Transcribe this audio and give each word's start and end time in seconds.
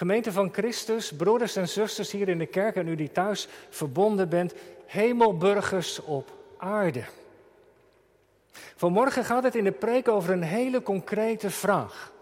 Gemeente 0.00 0.32
van 0.32 0.52
Christus, 0.52 1.12
broeders 1.12 1.56
en 1.56 1.68
zusters 1.68 2.10
hier 2.10 2.28
in 2.28 2.38
de 2.38 2.46
kerk 2.46 2.76
en 2.76 2.88
u 2.88 2.94
die 2.94 3.12
thuis 3.12 3.48
verbonden 3.68 4.28
bent, 4.28 4.54
hemelburgers 4.86 6.00
op 6.00 6.32
aarde. 6.56 7.04
Vanmorgen 8.76 9.24
gaat 9.24 9.42
het 9.42 9.54
in 9.54 9.64
de 9.64 9.72
preek 9.72 10.08
over 10.08 10.32
een 10.32 10.42
hele 10.42 10.82
concrete 10.82 11.50
vraag. 11.50 12.12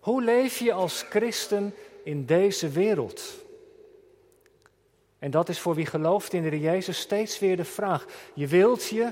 Hoe 0.00 0.22
leef 0.22 0.58
je 0.58 0.72
als 0.72 1.02
christen 1.02 1.74
in 2.04 2.26
deze 2.26 2.68
wereld? 2.68 3.34
En 5.18 5.30
dat 5.30 5.48
is 5.48 5.58
voor 5.58 5.74
wie 5.74 5.86
gelooft 5.86 6.32
in 6.32 6.50
de 6.50 6.60
Jezus 6.60 6.98
steeds 6.98 7.38
weer 7.38 7.56
de 7.56 7.64
vraag. 7.64 8.06
Je 8.34 8.46
wilt 8.46 8.84
je, 8.88 9.08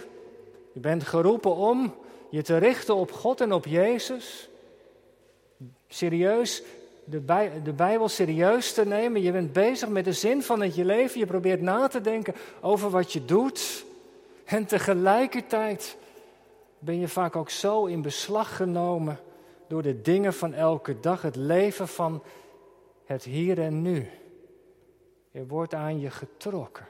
je 0.72 0.80
bent 0.80 1.04
geroepen 1.04 1.54
om 1.54 1.94
je 2.30 2.42
te 2.42 2.56
richten 2.56 2.94
op 2.94 3.12
God 3.12 3.40
en 3.40 3.52
op 3.52 3.66
Jezus. 3.66 4.48
Serieus, 5.88 6.62
de, 7.04 7.20
bij, 7.20 7.62
de 7.64 7.72
Bijbel 7.72 8.08
serieus 8.08 8.72
te 8.72 8.86
nemen. 8.86 9.22
Je 9.22 9.32
bent 9.32 9.52
bezig 9.52 9.88
met 9.88 10.04
de 10.04 10.12
zin 10.12 10.42
van 10.42 10.62
het 10.62 10.74
je 10.74 10.84
leven. 10.84 11.20
Je 11.20 11.26
probeert 11.26 11.60
na 11.60 11.86
te 11.88 12.00
denken 12.00 12.34
over 12.60 12.90
wat 12.90 13.12
je 13.12 13.24
doet. 13.24 13.84
En 14.44 14.66
tegelijkertijd 14.66 15.96
ben 16.78 17.00
je 17.00 17.08
vaak 17.08 17.36
ook 17.36 17.50
zo 17.50 17.84
in 17.84 18.02
beslag 18.02 18.56
genomen 18.56 19.18
door 19.66 19.82
de 19.82 20.00
dingen 20.00 20.34
van 20.34 20.54
elke 20.54 21.00
dag, 21.00 21.22
het 21.22 21.36
leven 21.36 21.88
van 21.88 22.22
het 23.04 23.24
hier 23.24 23.60
en 23.60 23.82
nu. 23.82 24.08
Je 25.30 25.46
wordt 25.46 25.74
aan 25.74 26.00
je 26.00 26.10
getrokken. 26.10 26.86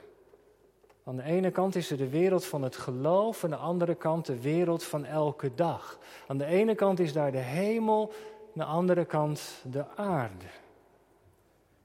Aan 1.04 1.16
de 1.16 1.22
ene 1.22 1.50
kant 1.50 1.74
is 1.74 1.90
er 1.90 1.96
de 1.96 2.08
wereld 2.08 2.44
van 2.44 2.62
het 2.62 2.76
geloof, 2.76 3.44
aan 3.44 3.50
de 3.50 3.56
andere 3.56 3.94
kant 3.94 4.26
de 4.26 4.40
wereld 4.40 4.84
van 4.84 5.04
elke 5.04 5.54
dag. 5.54 5.98
Aan 6.26 6.38
de 6.38 6.44
ene 6.44 6.74
kant 6.74 7.00
is 7.00 7.12
daar 7.12 7.32
de 7.32 7.38
hemel, 7.38 8.12
de 8.52 8.64
andere 8.64 9.04
kant 9.04 9.42
de 9.62 9.84
aarde. 9.96 10.44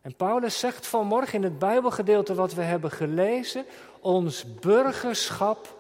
En 0.02 0.16
Paulus 0.16 0.60
zegt 0.60 0.88
vanmorgen 0.88 1.34
in 1.34 1.44
het 1.44 1.60
Bijbelgedeelte 1.60 2.34
wat 2.34 2.54
we 2.54 2.62
hebben 2.62 2.92
gelezen: 2.92 3.66
ons 4.00 4.56
burgerschap 4.60 5.78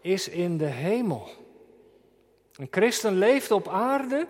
is 0.00 0.28
in 0.28 0.58
de 0.58 0.64
hemel. 0.64 1.28
Een 2.56 2.68
christen 2.70 3.18
leeft 3.18 3.50
op 3.50 3.68
aarde, 3.68 4.26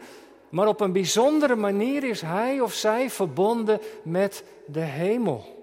maar 0.49 0.69
op 0.69 0.81
een 0.81 0.93
bijzondere 0.93 1.57
manier 1.57 2.05
is 2.05 2.21
hij 2.21 2.61
of 2.61 2.73
zij 2.73 3.11
verbonden 3.11 3.81
met 4.03 4.45
de 4.67 4.81
hemel. 4.81 5.55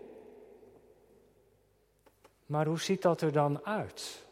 Maar 2.45 2.66
hoe 2.66 2.80
ziet 2.80 3.02
dat 3.02 3.22
er 3.22 3.31
dan 3.31 3.66
uit? 3.66 4.25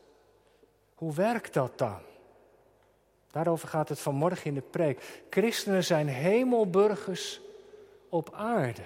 Hoe 0.96 1.14
werkt 1.14 1.54
dat 1.54 1.78
dan? 1.78 2.00
Daarover 3.32 3.68
gaat 3.68 3.90
het 3.90 4.00
vanmorgen 4.00 4.46
in 4.46 4.54
de 4.54 4.64
preek. 4.70 5.24
Christenen 5.30 5.84
zijn 5.84 6.08
hemelburgers 6.08 7.42
op 8.10 8.34
aarde. 8.34 8.82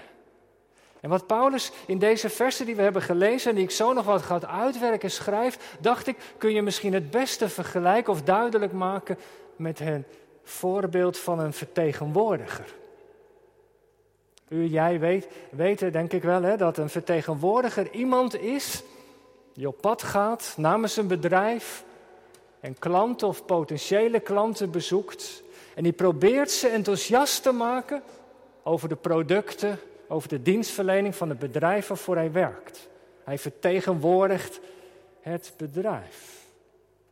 En 0.99 1.09
wat 1.09 1.27
Paulus 1.27 1.71
in 1.87 1.99
deze 1.99 2.29
versen 2.29 2.65
die 2.65 2.75
we 2.75 2.81
hebben 2.81 3.01
gelezen 3.01 3.49
en 3.49 3.55
die 3.55 3.63
ik 3.63 3.71
zo 3.71 3.93
nog 3.93 4.05
wat 4.05 4.21
ga 4.21 4.41
uitwerken 4.41 5.11
schrijft, 5.11 5.63
dacht 5.79 6.07
ik, 6.07 6.17
kun 6.37 6.53
je 6.53 6.61
misschien 6.61 6.93
het 6.93 7.11
beste 7.11 7.49
vergelijken 7.49 8.13
of 8.13 8.21
duidelijk 8.21 8.71
maken 8.71 9.17
met 9.55 9.79
het 9.79 10.05
voorbeeld 10.43 11.17
van 11.17 11.39
een 11.39 11.53
vertegenwoordiger. 11.53 12.73
U, 14.47 14.65
jij 14.65 14.99
weet, 14.99 15.27
weten 15.51 15.91
denk 15.91 16.13
ik 16.13 16.23
wel 16.23 16.41
hè, 16.41 16.57
dat 16.57 16.77
een 16.77 16.89
vertegenwoordiger 16.89 17.91
iemand 17.91 18.39
is 18.39 18.83
die 19.53 19.67
op 19.67 19.81
pad 19.81 20.03
gaat 20.03 20.53
namens 20.57 20.97
een 20.97 21.07
bedrijf 21.07 21.83
en 22.63 22.79
klanten 22.79 23.27
of 23.27 23.45
potentiële 23.45 24.19
klanten 24.19 24.71
bezoekt 24.71 25.43
en 25.75 25.83
die 25.83 25.91
probeert 25.91 26.51
ze 26.51 26.67
enthousiast 26.67 27.43
te 27.43 27.51
maken 27.51 28.03
over 28.63 28.89
de 28.89 28.95
producten, 28.95 29.79
over 30.07 30.29
de 30.29 30.41
dienstverlening 30.41 31.15
van 31.15 31.29
het 31.29 31.39
bedrijf 31.39 31.87
waarvoor 31.87 32.15
hij 32.15 32.31
werkt. 32.31 32.89
Hij 33.23 33.37
vertegenwoordigt 33.37 34.59
het 35.21 35.53
bedrijf. 35.57 36.45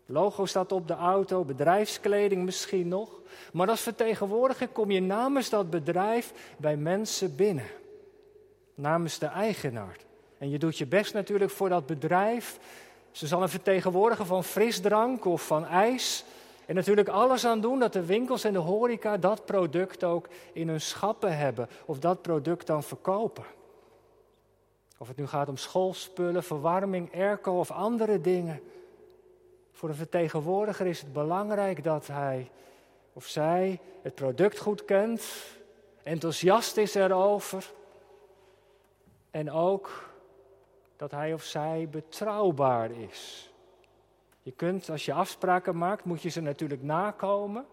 Logo 0.05 0.45
staat 0.45 0.71
op 0.71 0.87
de 0.87 0.95
auto, 0.95 1.43
bedrijfskleding 1.43 2.43
misschien 2.43 2.87
nog. 2.87 3.09
Maar 3.53 3.69
als 3.69 3.81
vertegenwoordiger 3.81 4.67
kom 4.67 4.91
je 4.91 5.01
namens 5.01 5.49
dat 5.49 5.69
bedrijf 5.69 6.33
bij 6.57 6.77
mensen 6.77 7.35
binnen. 7.35 7.67
Namens 8.75 9.19
de 9.19 9.25
eigenaar. 9.25 9.97
En 10.37 10.49
je 10.49 10.59
doet 10.59 10.77
je 10.77 10.85
best 10.85 11.13
natuurlijk 11.13 11.51
voor 11.51 11.69
dat 11.69 11.85
bedrijf. 11.85 12.59
Ze 13.11 13.27
zal 13.27 13.41
een 13.41 13.49
vertegenwoordiger 13.49 14.25
van 14.25 14.43
frisdrank 14.43 15.25
of 15.25 15.45
van 15.45 15.65
ijs. 15.65 16.25
En 16.65 16.75
natuurlijk 16.75 17.07
alles 17.07 17.45
aan 17.45 17.61
doen 17.61 17.79
dat 17.79 17.93
de 17.93 18.05
winkels 18.05 18.43
en 18.43 18.53
de 18.53 18.59
horeca 18.59 19.17
dat 19.17 19.45
product 19.45 20.03
ook 20.03 20.27
in 20.53 20.67
hun 20.67 20.81
schappen 20.81 21.37
hebben. 21.37 21.69
Of 21.85 21.99
dat 21.99 22.21
product 22.21 22.67
dan 22.67 22.83
verkopen. 22.83 23.43
Of 24.97 25.07
het 25.07 25.17
nu 25.17 25.27
gaat 25.27 25.49
om 25.49 25.57
schoolspullen, 25.57 26.43
verwarming, 26.43 27.13
airco 27.13 27.59
of 27.59 27.71
andere 27.71 28.21
dingen. 28.21 28.61
Voor 29.71 29.89
een 29.89 29.95
vertegenwoordiger 29.95 30.87
is 30.87 31.01
het 31.01 31.13
belangrijk 31.13 31.83
dat 31.83 32.07
hij 32.07 32.51
of 33.13 33.25
zij 33.25 33.79
het 34.01 34.15
product 34.15 34.57
goed 34.57 34.85
kent, 34.85 35.23
enthousiast 36.03 36.77
is 36.77 36.95
erover 36.95 37.71
en 39.31 39.51
ook 39.51 40.10
dat 41.01 41.11
hij 41.11 41.33
of 41.33 41.43
zij 41.43 41.87
betrouwbaar 41.91 42.91
is. 42.91 43.51
Je 44.41 44.51
kunt, 44.51 44.89
als 44.89 45.05
je 45.05 45.13
afspraken 45.13 45.77
maakt, 45.77 46.05
moet 46.05 46.21
je 46.21 46.29
ze 46.29 46.41
natuurlijk 46.41 46.83
nakomen. 46.83 47.65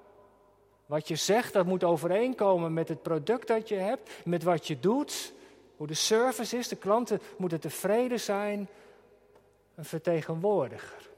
Wat 0.86 1.08
je 1.08 1.16
zegt, 1.16 1.52
dat 1.52 1.66
moet 1.66 1.84
overeenkomen 1.84 2.72
met 2.72 2.88
het 2.88 3.02
product 3.02 3.48
dat 3.48 3.68
je 3.68 3.74
hebt, 3.74 4.10
met 4.24 4.42
wat 4.42 4.66
je 4.66 4.80
doet, 4.80 5.32
hoe 5.76 5.86
de 5.86 5.94
service 5.94 6.56
is. 6.56 6.68
De 6.68 6.76
klanten 6.76 7.20
moeten 7.36 7.60
tevreden 7.60 8.20
zijn. 8.20 8.68
Een 9.74 9.84
vertegenwoordiger. 9.84 11.08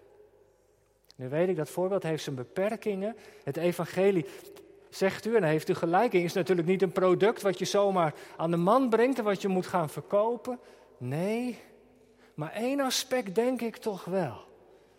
Nu 1.16 1.28
weet 1.28 1.48
ik 1.48 1.56
dat 1.56 1.70
voorbeeld 1.70 2.02
heeft 2.02 2.22
zijn 2.24 2.36
beperkingen. 2.36 3.16
Het 3.44 3.56
evangelie, 3.56 4.26
zegt 4.88 5.26
u, 5.26 5.36
en 5.36 5.42
heeft 5.42 5.68
u 5.68 5.74
gelijk 5.74 6.12
is 6.12 6.32
natuurlijk 6.32 6.68
niet 6.68 6.82
een 6.82 6.92
product 6.92 7.42
wat 7.42 7.58
je 7.58 7.64
zomaar 7.64 8.14
aan 8.36 8.50
de 8.50 8.56
man 8.56 8.88
brengt 8.88 9.18
en 9.18 9.24
wat 9.24 9.42
je 9.42 9.48
moet 9.48 9.66
gaan 9.66 9.88
verkopen. 9.88 10.58
Nee, 10.98 11.58
maar 12.40 12.52
één 12.52 12.80
aspect 12.80 13.34
denk 13.34 13.60
ik 13.60 13.76
toch 13.76 14.04
wel. 14.04 14.44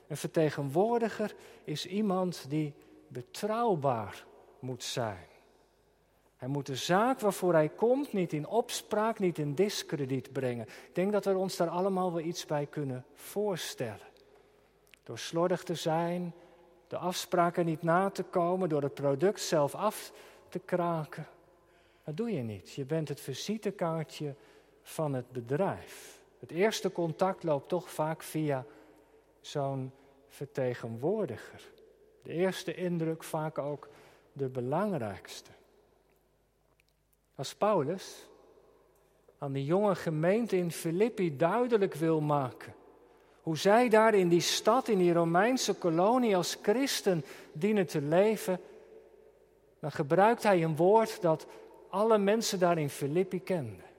Een 0.08 0.18
vertegenwoordiger 0.18 1.36
is 1.64 1.86
iemand 1.86 2.46
die 2.50 2.74
betrouwbaar 3.08 4.26
moet 4.60 4.84
zijn. 4.84 5.28
Hij 6.36 6.48
moet 6.48 6.66
de 6.66 6.76
zaak 6.76 7.20
waarvoor 7.20 7.54
hij 7.54 7.70
komt 7.70 8.14
niet 8.14 8.34
in 8.34 8.48
opspraak, 8.48 9.20
niet 9.20 9.38
in 9.38 9.56
discrediet 9.56 10.32
brengen. 10.32 10.66
Ik 10.68 10.90
denk 10.96 11.12
dat 11.12 11.26
we 11.26 11.38
ons 11.38 11.56
daar 11.56 11.70
allemaal 11.70 12.14
wel 12.14 12.24
iets 12.24 12.46
bij 12.46 12.66
kunnen 12.66 13.06
voorstellen. 13.14 14.08
Door 15.04 15.18
slordig 15.18 15.64
te 15.64 15.76
zijn, 15.76 16.34
de 16.88 16.98
afspraken 16.98 17.66
niet 17.66 17.82
na 17.82 18.10
te 18.10 18.24
komen, 18.24 18.70
door 18.70 18.82
het 18.82 18.94
product 18.94 19.42
zelf 19.42 19.76
af 19.76 20.12
te 20.50 20.60
kraken. 20.60 21.28
Dat 22.04 22.18
doe 22.18 22.32
je 22.32 22.42
niet. 22.42 22.74
Je 22.74 22.86
bent 22.86 23.08
het 23.08 23.22
visitekaartje 23.22 24.36
van 24.82 25.14
het 25.14 25.32
bedrijf. 25.32 26.21
Het 26.42 26.52
eerste 26.52 26.92
contact 26.92 27.44
loopt 27.44 27.70
toch 27.70 27.90
vaak 27.90 28.24
via 28.24 28.66
zo'n 29.42 29.92
vertegenwoordiger. 30.28 31.72
De 32.24 32.34
eerste 32.34 32.76
indruk 32.76 33.24
vaak 33.24 33.58
ook 33.58 33.90
de 34.34 34.50
belangrijkste. 34.50 35.52
Als 37.36 37.56
Paulus 37.56 38.28
aan 39.38 39.52
de 39.52 39.66
jonge 39.66 39.96
gemeente 39.96 40.58
in 40.58 40.72
Filippi 40.72 41.38
duidelijk 41.38 41.94
wil 41.94 42.22
maken 42.22 42.74
hoe 43.42 43.58
zij 43.58 43.90
daar 43.90 44.14
in 44.14 44.30
die 44.30 44.42
stad, 44.42 44.88
in 44.88 44.98
die 44.98 45.14
Romeinse 45.14 45.74
kolonie 45.74 46.36
als 46.36 46.58
christen 46.62 47.26
dienen 47.52 47.88
te 47.88 48.02
leven, 48.02 48.60
dan 49.80 49.92
gebruikt 49.92 50.44
hij 50.44 50.64
een 50.64 50.76
woord 50.76 51.22
dat 51.22 51.46
alle 51.90 52.18
mensen 52.18 52.60
daar 52.60 52.78
in 52.78 52.90
Filippi 52.90 53.44
kenden. 53.44 53.91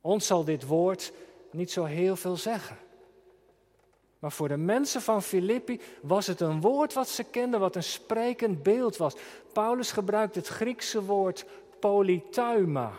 Ons 0.00 0.26
zal 0.26 0.44
dit 0.44 0.66
woord 0.66 1.12
niet 1.50 1.70
zo 1.70 1.84
heel 1.84 2.16
veel 2.16 2.36
zeggen. 2.36 2.76
Maar 4.18 4.32
voor 4.32 4.48
de 4.48 4.56
mensen 4.56 5.02
van 5.02 5.22
Filippi 5.22 5.80
was 6.02 6.26
het 6.26 6.40
een 6.40 6.60
woord 6.60 6.92
wat 6.92 7.08
ze 7.08 7.24
kenden, 7.24 7.60
wat 7.60 7.76
een 7.76 7.82
sprekend 7.82 8.62
beeld 8.62 8.96
was. 8.96 9.14
Paulus 9.52 9.92
gebruikt 9.92 10.34
het 10.34 10.46
Griekse 10.46 11.04
woord 11.04 11.44
polytuima. 11.78 12.92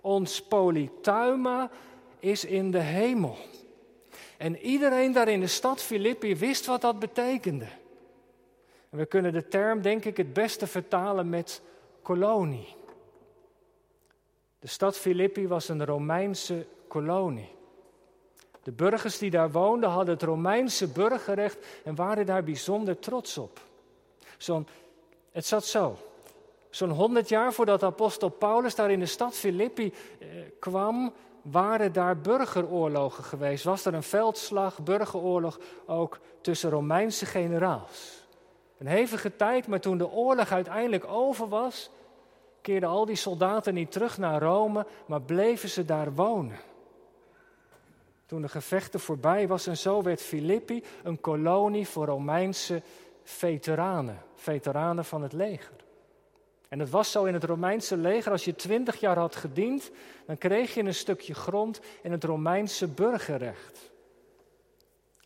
Ons 0.00 0.42
polytuima 0.42 1.70
is 2.18 2.44
in 2.44 2.70
de 2.70 2.80
hemel. 2.80 3.36
En 4.36 4.56
iedereen 4.56 5.12
daar 5.12 5.28
in 5.28 5.40
de 5.40 5.46
stad 5.46 5.82
Filippi 5.82 6.36
wist 6.36 6.66
wat 6.66 6.80
dat 6.80 6.98
betekende. 6.98 7.68
En 8.90 8.98
we 8.98 9.06
kunnen 9.06 9.32
de 9.32 9.48
term 9.48 9.82
denk 9.82 10.04
ik 10.04 10.16
het 10.16 10.32
beste 10.32 10.66
vertalen 10.66 11.28
met 11.28 11.62
kolonie. 12.02 12.75
De 14.58 14.68
stad 14.68 14.96
Filippi 14.96 15.48
was 15.48 15.68
een 15.68 15.84
Romeinse 15.84 16.66
kolonie. 16.88 17.54
De 18.62 18.72
burgers 18.72 19.18
die 19.18 19.30
daar 19.30 19.50
woonden 19.50 19.90
hadden 19.90 20.14
het 20.14 20.22
Romeinse 20.22 20.88
burgerrecht 20.88 21.66
en 21.84 21.94
waren 21.94 22.26
daar 22.26 22.44
bijzonder 22.44 22.98
trots 22.98 23.38
op. 23.38 23.60
Zo'n, 24.38 24.66
het 25.32 25.46
zat 25.46 25.64
zo. 25.64 25.96
Zo'n 26.70 26.90
honderd 26.90 27.28
jaar 27.28 27.52
voordat 27.52 27.82
apostel 27.82 28.28
Paulus 28.28 28.74
daar 28.74 28.90
in 28.90 29.00
de 29.00 29.06
stad 29.06 29.34
Filippi 29.34 29.92
eh, 30.18 30.28
kwam, 30.58 31.12
waren 31.42 31.92
daar 31.92 32.18
burgeroorlogen 32.18 33.24
geweest. 33.24 33.64
Was 33.64 33.84
er 33.84 33.94
een 33.94 34.02
veldslag, 34.02 34.82
burgeroorlog 34.82 35.58
ook 35.86 36.18
tussen 36.40 36.70
Romeinse 36.70 37.26
generaals. 37.26 38.24
Een 38.78 38.86
hevige 38.86 39.36
tijd, 39.36 39.66
maar 39.66 39.80
toen 39.80 39.98
de 39.98 40.10
oorlog 40.10 40.52
uiteindelijk 40.52 41.06
over 41.06 41.48
was, 41.48 41.90
keerden 42.66 42.88
al 42.88 43.04
die 43.04 43.16
soldaten 43.16 43.74
niet 43.74 43.92
terug 43.92 44.18
naar 44.18 44.42
Rome, 44.42 44.86
maar 45.06 45.22
bleven 45.22 45.68
ze 45.68 45.84
daar 45.84 46.14
wonen. 46.14 46.58
Toen 48.26 48.42
de 48.42 48.48
gevechten 48.48 49.00
voorbij 49.00 49.48
was 49.48 49.66
en 49.66 49.76
zo 49.76 50.02
werd 50.02 50.22
Filippi 50.22 50.82
een 51.02 51.20
kolonie 51.20 51.88
voor 51.88 52.06
Romeinse 52.06 52.82
veteranen, 53.22 54.22
veteranen 54.34 55.04
van 55.04 55.22
het 55.22 55.32
leger. 55.32 55.74
En 56.68 56.78
het 56.78 56.90
was 56.90 57.10
zo 57.10 57.24
in 57.24 57.34
het 57.34 57.44
Romeinse 57.44 57.96
leger, 57.96 58.32
als 58.32 58.44
je 58.44 58.54
twintig 58.54 59.00
jaar 59.00 59.18
had 59.18 59.36
gediend, 59.36 59.90
dan 60.26 60.38
kreeg 60.38 60.74
je 60.74 60.82
een 60.82 60.94
stukje 60.94 61.34
grond 61.34 61.80
in 62.02 62.12
het 62.12 62.24
Romeinse 62.24 62.88
burgerrecht. 62.88 63.90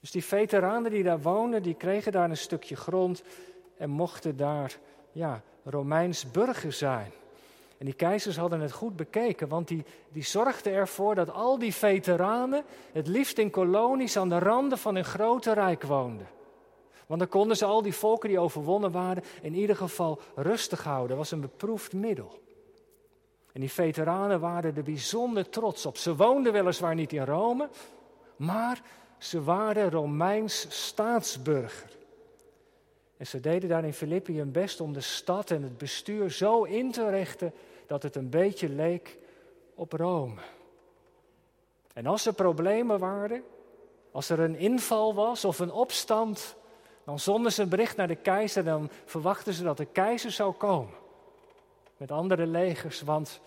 Dus 0.01 0.11
die 0.11 0.25
veteranen 0.25 0.91
die 0.91 1.03
daar 1.03 1.21
woonden, 1.21 1.63
die 1.63 1.75
kregen 1.75 2.13
daar 2.13 2.31
een 2.31 2.37
stukje 2.37 2.77
grond 2.77 3.23
en 3.77 3.91
mochten 3.91 4.37
daar 4.37 4.79
ja, 5.13 5.43
Romeins 5.65 6.31
burger 6.31 6.73
zijn. 6.73 7.13
En 7.81 7.87
die 7.87 7.95
keizers 7.95 8.37
hadden 8.37 8.61
het 8.61 8.73
goed 8.73 8.97
bekeken, 8.97 9.49
want 9.49 9.69
die, 9.69 9.85
die 10.13 10.23
zorgden 10.23 10.73
ervoor 10.73 11.15
dat 11.15 11.33
al 11.33 11.59
die 11.59 11.75
veteranen 11.75 12.65
het 12.93 13.07
liefst 13.07 13.39
in 13.39 13.51
kolonies 13.51 14.17
aan 14.17 14.29
de 14.29 14.39
randen 14.39 14.79
van 14.79 14.95
een 14.95 15.05
grote 15.05 15.53
rijk 15.53 15.83
woonden. 15.83 16.29
Want 17.07 17.21
dan 17.21 17.29
konden 17.29 17.57
ze 17.57 17.65
al 17.65 17.83
die 17.83 17.95
volken 17.95 18.29
die 18.29 18.39
overwonnen 18.39 18.91
waren 18.91 19.23
in 19.43 19.55
ieder 19.55 19.77
geval 19.77 20.21
rustig 20.35 20.85
houden. 20.85 21.09
Dat 21.09 21.17
was 21.17 21.31
een 21.31 21.41
beproefd 21.41 21.93
middel. 21.93 22.43
En 23.53 23.61
die 23.61 23.73
veteranen 23.73 24.41
waren 24.41 24.77
er 24.77 24.83
bijzonder 24.83 25.49
trots 25.49 25.87
op. 25.87 25.97
Ze 25.97 26.17
woonden 26.17 26.53
weliswaar 26.53 26.95
niet 26.95 27.13
in 27.13 27.25
Rome, 27.25 27.69
maar 28.37 28.83
ze 29.19 29.43
waren 29.43 29.91
Romeins 29.91 30.67
staatsburger. 30.69 31.99
En 33.21 33.27
ze 33.27 33.41
deden 33.41 33.69
daar 33.69 33.85
in 33.85 33.93
Filippi 33.93 34.39
hun 34.39 34.53
best 34.53 34.81
om 34.81 34.93
de 34.93 35.01
stad 35.01 35.51
en 35.51 35.63
het 35.63 35.79
bestuur 35.79 36.31
zo 36.31 36.63
in 36.63 36.93
te 36.93 37.11
richten 37.11 37.53
dat 37.87 38.03
het 38.03 38.17
een 38.17 38.31
beetje 38.31 38.69
leek 38.69 39.19
op 39.75 39.93
Rome. 39.93 40.41
En 41.93 42.07
als 42.07 42.27
er 42.27 42.33
problemen 42.33 42.99
waren, 42.99 43.43
als 44.11 44.31
er 44.31 44.41
een 44.41 44.57
inval 44.57 45.15
was 45.15 45.45
of 45.45 45.59
een 45.59 45.73
opstand, 45.73 46.57
dan 47.05 47.19
zonden 47.19 47.53
ze 47.53 47.63
een 47.63 47.69
bericht 47.69 47.97
naar 47.97 48.09
de 48.09 48.17
keizer 48.17 48.67
en 48.67 48.71
dan 48.71 48.91
verwachten 49.05 49.53
ze 49.53 49.63
dat 49.63 49.77
de 49.77 49.87
keizer 49.93 50.31
zou 50.31 50.53
komen. 50.53 50.95
Met 51.97 52.11
andere 52.11 52.47
legers, 52.47 53.03
want 53.03 53.41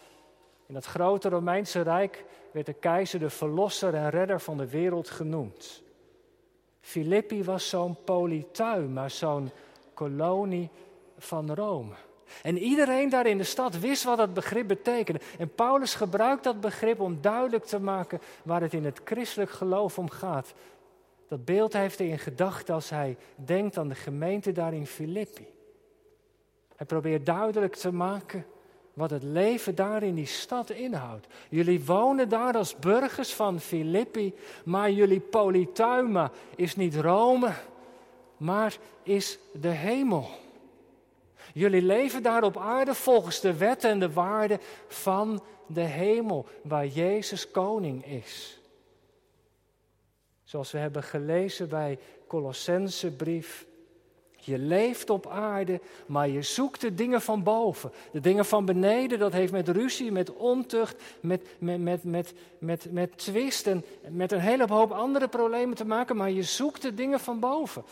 in 0.66 0.74
dat 0.74 0.86
grote 0.86 1.30
Romeinse 1.30 1.82
Rijk 1.82 2.26
werd 2.52 2.66
de 2.66 2.74
keizer 2.74 3.20
de 3.20 3.30
verlosser 3.30 3.94
en 3.94 4.10
redder 4.10 4.40
van 4.40 4.58
de 4.58 4.70
wereld 4.70 5.10
genoemd. 5.10 5.84
Filippi 6.84 7.44
was 7.44 7.70
zo'n 7.70 7.98
maar 8.94 9.10
zo'n 9.10 9.52
kolonie 9.94 10.70
van 11.18 11.54
Rome. 11.54 11.94
En 12.42 12.58
iedereen 12.58 13.10
daar 13.10 13.26
in 13.26 13.38
de 13.38 13.44
stad 13.44 13.80
wist 13.80 14.04
wat 14.04 14.18
dat 14.18 14.34
begrip 14.34 14.68
betekende. 14.68 15.22
En 15.38 15.56
Paulus 15.56 15.96
gebruikt 15.96 16.44
dat 16.44 16.62
begrip 16.62 17.00
om 17.00 17.22
duidelijk 17.22 17.66
te 17.66 17.80
maken 17.80 18.20
waar 18.44 18.62
het 18.62 18.74
in 18.74 18.86
het 18.86 19.02
christelijk 19.04 19.52
geloof 19.52 19.98
om 19.98 20.10
gaat. 20.10 20.54
Dat 21.28 21.46
beeld 21.46 21.74
heeft 21.74 21.98
hij 21.98 22.08
in 22.08 22.20
gedachten 22.20 22.74
als 22.74 22.90
hij 22.90 23.18
denkt 23.36 23.78
aan 23.78 23.88
de 23.88 23.96
gemeente 23.96 24.52
daar 24.52 24.74
in 24.74 24.88
Filippi. 24.88 25.48
Hij 26.76 26.86
probeert 26.86 27.26
duidelijk 27.26 27.76
te 27.76 27.94
maken 27.94 28.46
wat 28.94 29.10
het 29.10 29.24
leven 29.24 29.76
daar 29.76 30.04
in 30.04 30.16
die 30.16 30.26
stad 30.26 30.70
inhoudt. 30.70 31.28
Jullie 31.50 31.86
wonen 31.86 32.30
daar 32.30 32.58
als 32.58 32.76
burgers 32.76 33.34
van 33.34 33.60
Filippi, 33.60 34.34
maar 34.66 34.92
jullie 34.92 35.20
polytuima 35.20 36.32
is 36.56 36.76
niet 36.76 36.96
Rome, 36.96 37.54
maar 38.38 38.78
is 39.04 39.40
de 39.54 39.70
hemel. 39.70 40.30
Jullie 41.54 41.82
leven 41.82 42.24
daar 42.24 42.44
op 42.44 42.58
aarde 42.58 42.96
volgens 42.96 43.40
de 43.40 43.58
wetten 43.58 43.90
en 43.90 44.00
de 44.00 44.14
waarden 44.14 44.60
van 44.88 45.44
de 45.68 45.82
hemel, 45.82 46.46
waar 46.64 46.88
Jezus 46.88 47.52
koning 47.52 48.06
is. 48.06 48.60
Zoals 50.44 50.72
we 50.72 50.78
hebben 50.78 51.04
gelezen 51.04 51.70
bij 51.70 52.00
Colossensebrief. 52.28 53.66
Je 54.46 54.58
leeft 54.58 55.10
op 55.10 55.28
aarde, 55.28 55.80
maar 56.06 56.30
je 56.30 56.42
zoekt 56.42 56.82
de 56.82 56.94
dingen 56.94 57.22
van 57.22 57.44
boven. 57.44 57.92
De 58.12 58.20
dingen 58.20 58.46
van 58.46 58.66
beneden, 58.66 59.20
dat 59.20 59.32
heeft 59.34 59.52
met 59.52 59.68
ruzie, 59.68 60.12
met 60.12 60.34
ontucht, 60.34 61.02
met, 61.22 61.48
met, 61.60 61.82
met, 61.82 62.04
met, 62.04 62.34
met, 62.58 62.92
met 62.92 63.18
twist 63.18 63.68
en 63.68 63.86
met 64.10 64.32
een 64.32 64.40
hele 64.40 64.68
hoop 64.68 64.92
andere 64.92 65.28
problemen 65.28 65.76
te 65.76 65.86
maken. 65.86 66.16
Maar 66.16 66.32
je 66.32 66.44
zoekt 66.44 66.82
de 66.82 66.94
dingen 66.94 67.20
van 67.20 67.40
boven. 67.40 67.84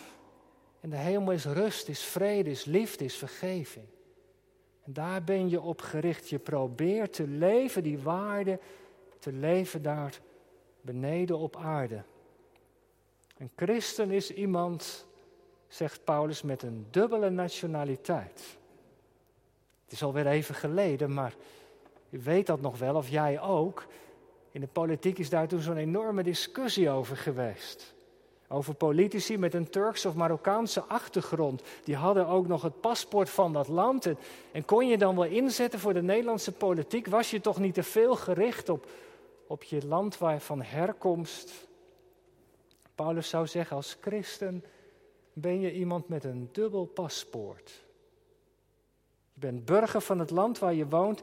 En 0.80 0.90
de 0.90 0.96
hemel 0.96 1.32
is 1.32 1.46
rust, 1.46 1.88
is 1.88 2.02
vrede, 2.02 2.50
is 2.50 2.66
liefde, 2.66 3.04
is 3.04 3.16
vergeving. 3.16 3.86
En 4.84 4.94
daar 4.94 5.24
ben 5.24 5.50
je 5.50 5.62
op 5.62 5.82
gericht. 5.82 6.30
Je 6.30 6.40
probeert 6.40 7.14
te 7.14 7.28
leven, 7.28 7.84
die 7.84 8.00
waarde, 8.00 8.60
te 9.20 9.32
leven 9.32 9.82
daar 9.82 10.20
beneden 10.82 11.38
op 11.38 11.56
aarde. 11.56 12.04
Een 13.38 13.52
christen 13.56 14.12
is 14.12 14.34
iemand, 14.34 15.08
zegt 15.72 16.04
Paulus, 16.04 16.42
met 16.42 16.64
een 16.64 16.88
dubbele 16.90 17.30
nationaliteit. 17.30 18.58
Het 19.84 19.92
is 19.92 20.04
alweer 20.04 20.28
even 20.28 20.56
geleden, 20.56 21.14
maar 21.14 21.34
u 22.10 22.20
weet 22.24 22.46
dat 22.46 22.62
nog 22.62 22.78
wel, 22.78 22.96
of 22.96 23.10
jij 23.10 23.42
ook. 23.42 23.86
In 24.52 24.62
de 24.62 24.68
politiek 24.68 25.18
is 25.18 25.30
daar 25.30 25.48
toen 25.48 25.60
zo'n 25.60 25.78
enorme 25.78 26.24
discussie 26.24 26.90
over 26.90 27.18
geweest. 27.18 27.94
Over 28.48 28.74
politici 28.74 29.38
met 29.38 29.54
een 29.54 29.70
Turks 29.70 30.06
of 30.06 30.16
Marokkaanse 30.16 30.82
achtergrond. 30.82 31.62
Die 31.84 31.96
hadden 31.96 32.28
ook 32.28 32.48
nog 32.48 32.62
het 32.62 32.82
paspoort 32.82 33.30
van 33.30 33.54
dat 33.54 33.68
land. 33.68 34.08
En, 34.52 34.66
kon 34.66 34.88
je 34.88 34.98
dan 34.98 35.16
wel 35.16 35.26
inzetten 35.26 35.80
voor 35.80 35.94
de 35.94 36.02
Nederlandse 36.02 36.52
politiek? 36.52 37.08
Was 37.08 37.32
je 37.32 37.42
toch 37.42 37.60
niet 37.60 37.74
te 37.74 37.84
veel 37.84 38.16
gericht 38.16 38.70
op, 38.70 38.86
op 39.48 39.64
je 39.64 39.88
land 39.88 40.18
van 40.38 40.62
herkomst? 40.62 41.68
Paulus 42.96 43.30
zou 43.30 43.48
zeggen, 43.48 43.76
als 43.76 43.98
christen 44.02 44.64
ben 45.34 45.60
je 45.60 45.74
iemand 45.74 46.08
met 46.08 46.24
een 46.24 46.50
dubbel 46.52 46.86
paspoort. 46.86 47.84
Je 49.34 49.40
bent 49.40 49.66
burger 49.66 50.02
van 50.02 50.20
het 50.20 50.30
land 50.30 50.60
waar 50.60 50.74
je 50.74 50.88
woont 50.88 51.22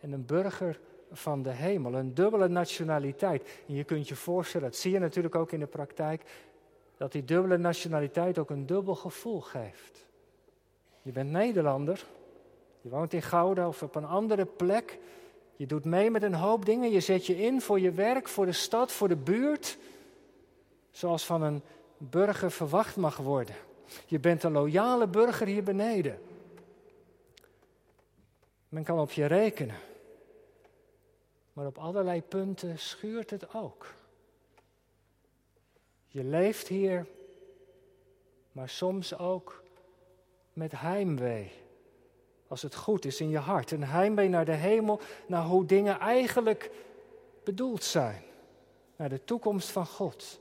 en 0.00 0.12
een 0.12 0.26
burger 0.26 0.80
van 1.10 1.42
de 1.42 1.50
hemel. 1.50 1.94
Een 1.94 2.14
dubbele 2.14 2.48
nationaliteit. 2.48 3.62
En 3.66 3.74
je 3.74 3.84
kunt 3.84 4.08
je 4.08 4.16
voorstellen, 4.16 4.70
dat 4.70 4.76
zie 4.78 4.92
je 4.92 4.98
natuurlijk 4.98 5.34
ook 5.34 5.52
in 5.52 5.60
de 5.60 5.66
praktijk, 5.66 6.22
dat 6.96 7.12
die 7.12 7.24
dubbele 7.24 7.58
nationaliteit 7.58 8.38
ook 8.38 8.50
een 8.50 8.66
dubbel 8.66 8.94
gevoel 8.94 9.40
geeft. 9.40 10.06
Je 11.02 11.12
bent 11.12 11.30
Nederlander, 11.30 12.06
je 12.80 12.88
woont 12.88 13.12
in 13.12 13.22
Gouda 13.22 13.68
of 13.68 13.82
op 13.82 13.94
een 13.94 14.04
andere 14.04 14.44
plek. 14.44 14.98
Je 15.56 15.66
doet 15.66 15.84
mee 15.84 16.10
met 16.10 16.22
een 16.22 16.34
hoop 16.34 16.64
dingen, 16.64 16.90
je 16.90 17.00
zet 17.00 17.26
je 17.26 17.36
in 17.42 17.60
voor 17.60 17.80
je 17.80 17.90
werk, 17.90 18.28
voor 18.28 18.46
de 18.46 18.52
stad, 18.52 18.92
voor 18.92 19.08
de 19.08 19.16
buurt 19.16 19.78
zoals 20.90 21.26
van 21.26 21.42
een 21.42 21.62
burger 22.00 22.50
verwacht 22.50 22.96
mag 22.96 23.16
worden. 23.16 23.54
Je 24.06 24.18
bent 24.18 24.42
een 24.42 24.52
loyale 24.52 25.06
burger 25.06 25.46
hier 25.46 25.62
beneden. 25.62 26.18
Men 28.68 28.84
kan 28.84 28.98
op 28.98 29.10
je 29.10 29.26
rekenen. 29.26 29.76
Maar 31.52 31.66
op 31.66 31.78
allerlei 31.78 32.22
punten 32.22 32.78
schuurt 32.78 33.30
het 33.30 33.54
ook. 33.54 33.94
Je 36.06 36.24
leeft 36.24 36.68
hier, 36.68 37.06
maar 38.52 38.68
soms 38.68 39.18
ook 39.18 39.62
met 40.52 40.72
heimwee. 40.72 41.52
Als 42.48 42.62
het 42.62 42.74
goed 42.74 43.04
is 43.04 43.20
in 43.20 43.28
je 43.28 43.38
hart. 43.38 43.70
Een 43.70 43.84
heimwee 43.84 44.28
naar 44.28 44.44
de 44.44 44.52
hemel, 44.52 45.00
naar 45.26 45.44
hoe 45.44 45.66
dingen 45.66 45.98
eigenlijk 45.98 46.70
bedoeld 47.44 47.84
zijn. 47.84 48.22
Naar 48.96 49.08
de 49.08 49.24
toekomst 49.24 49.70
van 49.70 49.86
God. 49.86 50.40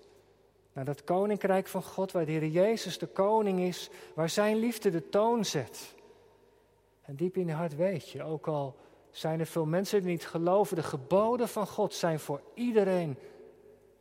Naar 0.73 0.85
dat 0.85 1.03
koninkrijk 1.03 1.67
van 1.67 1.83
God, 1.83 2.11
waar 2.11 2.25
de 2.25 2.31
Heer 2.31 2.45
Jezus 2.45 2.97
de 2.97 3.07
koning 3.07 3.59
is, 3.59 3.89
waar 4.13 4.29
zijn 4.29 4.55
liefde 4.55 4.89
de 4.89 5.09
toon 5.09 5.45
zet. 5.45 5.95
En 7.01 7.15
diep 7.15 7.37
in 7.37 7.47
je 7.47 7.53
hart 7.53 7.75
weet 7.75 8.09
je, 8.09 8.23
ook 8.23 8.47
al 8.47 8.75
zijn 9.11 9.39
er 9.39 9.45
veel 9.45 9.65
mensen 9.65 9.99
die 10.01 10.09
niet 10.09 10.27
geloven, 10.27 10.75
de 10.75 10.83
geboden 10.83 11.49
van 11.49 11.67
God 11.67 11.93
zijn 11.93 12.19
voor 12.19 12.41
iedereen 12.53 13.17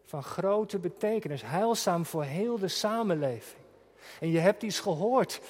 van 0.05 0.23
grote 0.23 0.79
betekenis, 0.79 1.43
heilzaam 1.43 2.07
voor 2.07 2.25
heel 2.25 2.59
de 2.59 2.69
samenleving. 2.69 3.63
En 4.21 4.31
je 4.31 4.39
hebt 4.39 4.63
iets 4.63 4.81
gehoord. 4.81 5.41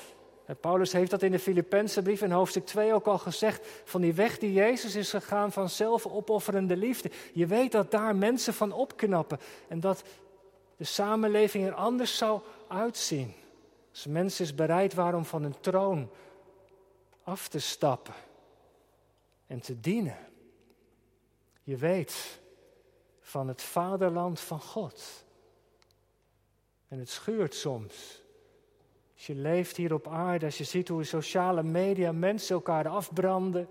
Paulus 0.60 0.92
heeft 0.92 1.10
dat 1.10 1.22
in 1.22 1.30
de 1.30 1.38
Filippense 1.38 2.02
brief 2.02 2.22
in 2.22 2.30
hoofdstuk 2.30 2.66
2 2.66 2.92
ook 2.92 3.06
al 3.06 3.18
gezegd, 3.18 3.66
van 3.84 4.00
die 4.00 4.14
weg 4.14 4.38
die 4.38 4.52
Jezus 4.52 4.94
is 4.94 5.10
gegaan 5.10 5.52
van 5.52 5.68
zelfopofferende 5.68 6.76
liefde. 6.76 7.10
Je 7.32 7.46
weet 7.46 7.72
dat 7.72 7.90
daar 7.90 8.16
mensen 8.16 8.54
van 8.54 8.72
opknappen 8.72 9.38
en 9.68 9.80
dat 9.80 10.02
de 10.78 10.84
samenleving 10.84 11.66
er 11.66 11.74
anders 11.74 12.16
zou 12.16 12.40
uitzien. 12.68 13.34
Als 13.90 14.06
mensen 14.06 14.44
is 14.44 14.54
bereid 14.54 14.94
waren 14.94 15.18
om 15.18 15.24
van 15.24 15.42
hun 15.42 15.60
troon 15.60 16.10
af 17.22 17.48
te 17.48 17.58
stappen 17.58 18.14
en 19.46 19.60
te 19.60 19.80
dienen. 19.80 20.18
Je 21.62 21.76
weet 21.76 22.40
van 23.20 23.48
het 23.48 23.62
vaderland 23.62 24.40
van 24.40 24.60
God. 24.60 25.24
En 26.88 26.98
het 26.98 27.08
schuurt 27.08 27.54
soms. 27.54 28.22
Als 29.14 29.26
je 29.26 29.34
leeft 29.34 29.76
hier 29.76 29.94
op 29.94 30.08
aarde, 30.08 30.44
als 30.44 30.58
je 30.58 30.64
ziet 30.64 30.88
hoe 30.88 31.04
sociale 31.04 31.62
media 31.62 32.12
mensen 32.12 32.54
elkaar 32.54 32.88
afbranden, 32.88 33.68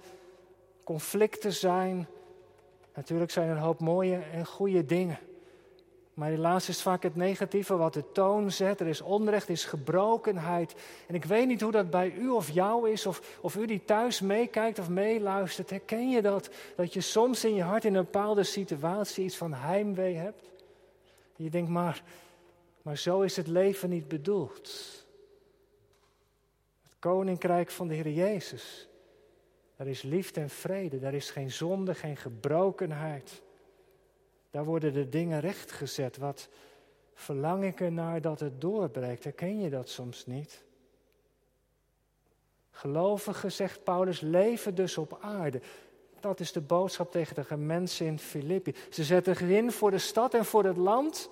conflicten 0.83 1.53
zijn. 1.53 2.07
Natuurlijk 2.93 3.31
zijn 3.31 3.49
er 3.49 3.55
een 3.55 3.61
hoop 3.61 3.79
mooie 3.79 4.17
en 4.17 4.45
goede 4.45 4.85
dingen. 4.85 5.19
Maar 6.17 6.29
helaas 6.29 6.69
is 6.69 6.81
vaak 6.81 7.03
het 7.03 7.15
negatieve 7.15 7.75
wat 7.75 7.93
de 7.93 8.11
toon 8.11 8.51
zet. 8.51 8.79
Er 8.79 8.87
is 8.87 9.01
onrecht, 9.01 9.45
er 9.45 9.53
is 9.53 9.65
gebrokenheid. 9.65 10.75
En 11.07 11.15
ik 11.15 11.25
weet 11.25 11.47
niet 11.47 11.61
hoe 11.61 11.71
dat 11.71 11.89
bij 11.89 12.11
u 12.11 12.29
of 12.29 12.49
jou 12.49 12.89
is, 12.89 13.05
of, 13.05 13.37
of 13.41 13.55
u 13.55 13.65
die 13.65 13.83
thuis 13.85 14.21
meekijkt 14.21 14.79
of 14.79 14.89
meeluistert. 14.89 15.69
Herken 15.69 16.09
je 16.09 16.21
dat? 16.21 16.49
Dat 16.75 16.93
je 16.93 17.01
soms 17.01 17.45
in 17.45 17.55
je 17.55 17.61
hart 17.61 17.85
in 17.85 17.95
een 17.95 18.03
bepaalde 18.03 18.43
situatie 18.43 19.23
iets 19.23 19.37
van 19.37 19.53
heimwee 19.53 20.15
hebt? 20.15 20.51
En 21.37 21.43
je 21.43 21.49
denkt, 21.49 21.69
maar, 21.69 22.03
maar 22.81 22.97
zo 22.97 23.21
is 23.21 23.35
het 23.35 23.47
leven 23.47 23.89
niet 23.89 24.07
bedoeld. 24.07 24.69
Het 26.83 26.95
koninkrijk 26.99 27.71
van 27.71 27.87
de 27.87 27.93
Heer 27.93 28.11
Jezus. 28.11 28.89
Daar 29.75 29.87
is 29.87 30.01
liefde 30.01 30.41
en 30.41 30.49
vrede, 30.49 30.99
daar 30.99 31.13
is 31.13 31.29
geen 31.29 31.51
zonde, 31.51 31.95
geen 31.95 32.17
gebrokenheid. 32.17 33.41
Daar 34.57 34.65
worden 34.65 34.93
de 34.93 35.09
dingen 35.09 35.39
rechtgezet. 35.39 36.17
Wat 36.17 36.49
verlang 37.13 37.63
ik 37.63 37.79
ernaar 37.79 38.21
dat 38.21 38.39
het 38.39 38.61
doorbreekt? 38.61 39.23
Herken 39.23 39.59
je 39.59 39.69
dat 39.69 39.89
soms 39.89 40.25
niet? 40.25 40.63
Gelovigen, 42.71 43.51
zegt 43.51 43.83
Paulus, 43.83 44.19
leven 44.19 44.75
dus 44.75 44.97
op 44.97 45.17
aarde. 45.21 45.61
Dat 46.19 46.39
is 46.39 46.51
de 46.51 46.61
boodschap 46.61 47.11
tegen 47.11 47.45
de 47.47 47.57
mensen 47.57 48.05
in 48.05 48.19
Filippi. 48.19 48.75
Ze 48.89 49.03
zetten 49.03 49.35
zich 49.35 49.49
in 49.49 49.71
voor 49.71 49.91
de 49.91 49.97
stad 49.97 50.33
en 50.33 50.45
voor 50.45 50.63
het 50.63 50.77
land. 50.77 51.29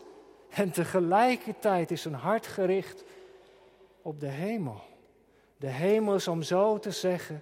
En 0.50 0.72
tegelijkertijd 0.72 1.92
is 1.92 2.04
hun 2.04 2.14
hart 2.14 2.48
gericht 2.48 3.04
op 4.02 4.20
de 4.20 4.30
hemel. 4.30 4.82
De 5.58 5.70
hemel 5.70 6.16
is 6.16 6.28
om 6.28 6.42
zo 6.42 6.80
te 6.80 6.92
zeggen 6.92 7.42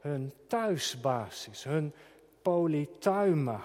hun 0.00 0.32
thuisbasis, 0.46 1.64
hun 1.64 1.94
polytuima. 2.42 3.64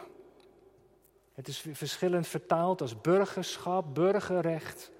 Het 1.36 1.48
is 1.48 1.66
verschillend 1.72 2.28
vertaald 2.28 2.82
als 2.82 3.02
burgerschap, 3.02 3.86
burgerrecht. 3.94 4.92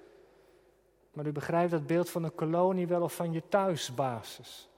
Maar 1.12 1.26
u 1.26 1.32
begrijpt 1.32 1.70
dat 1.70 1.86
beeld 1.86 2.10
van 2.10 2.24
een 2.24 2.34
kolonie 2.34 2.86
wel 2.86 3.02
of 3.02 3.14
van 3.14 3.32
je 3.32 3.42
thuisbasis. 3.48 4.68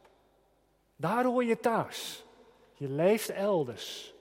Daar 0.97 1.25
hoor 1.25 1.45
je 1.45 1.61
thuis. 1.61 2.25
Je 2.75 2.88
leeft 2.88 3.29
elders. 3.29 4.15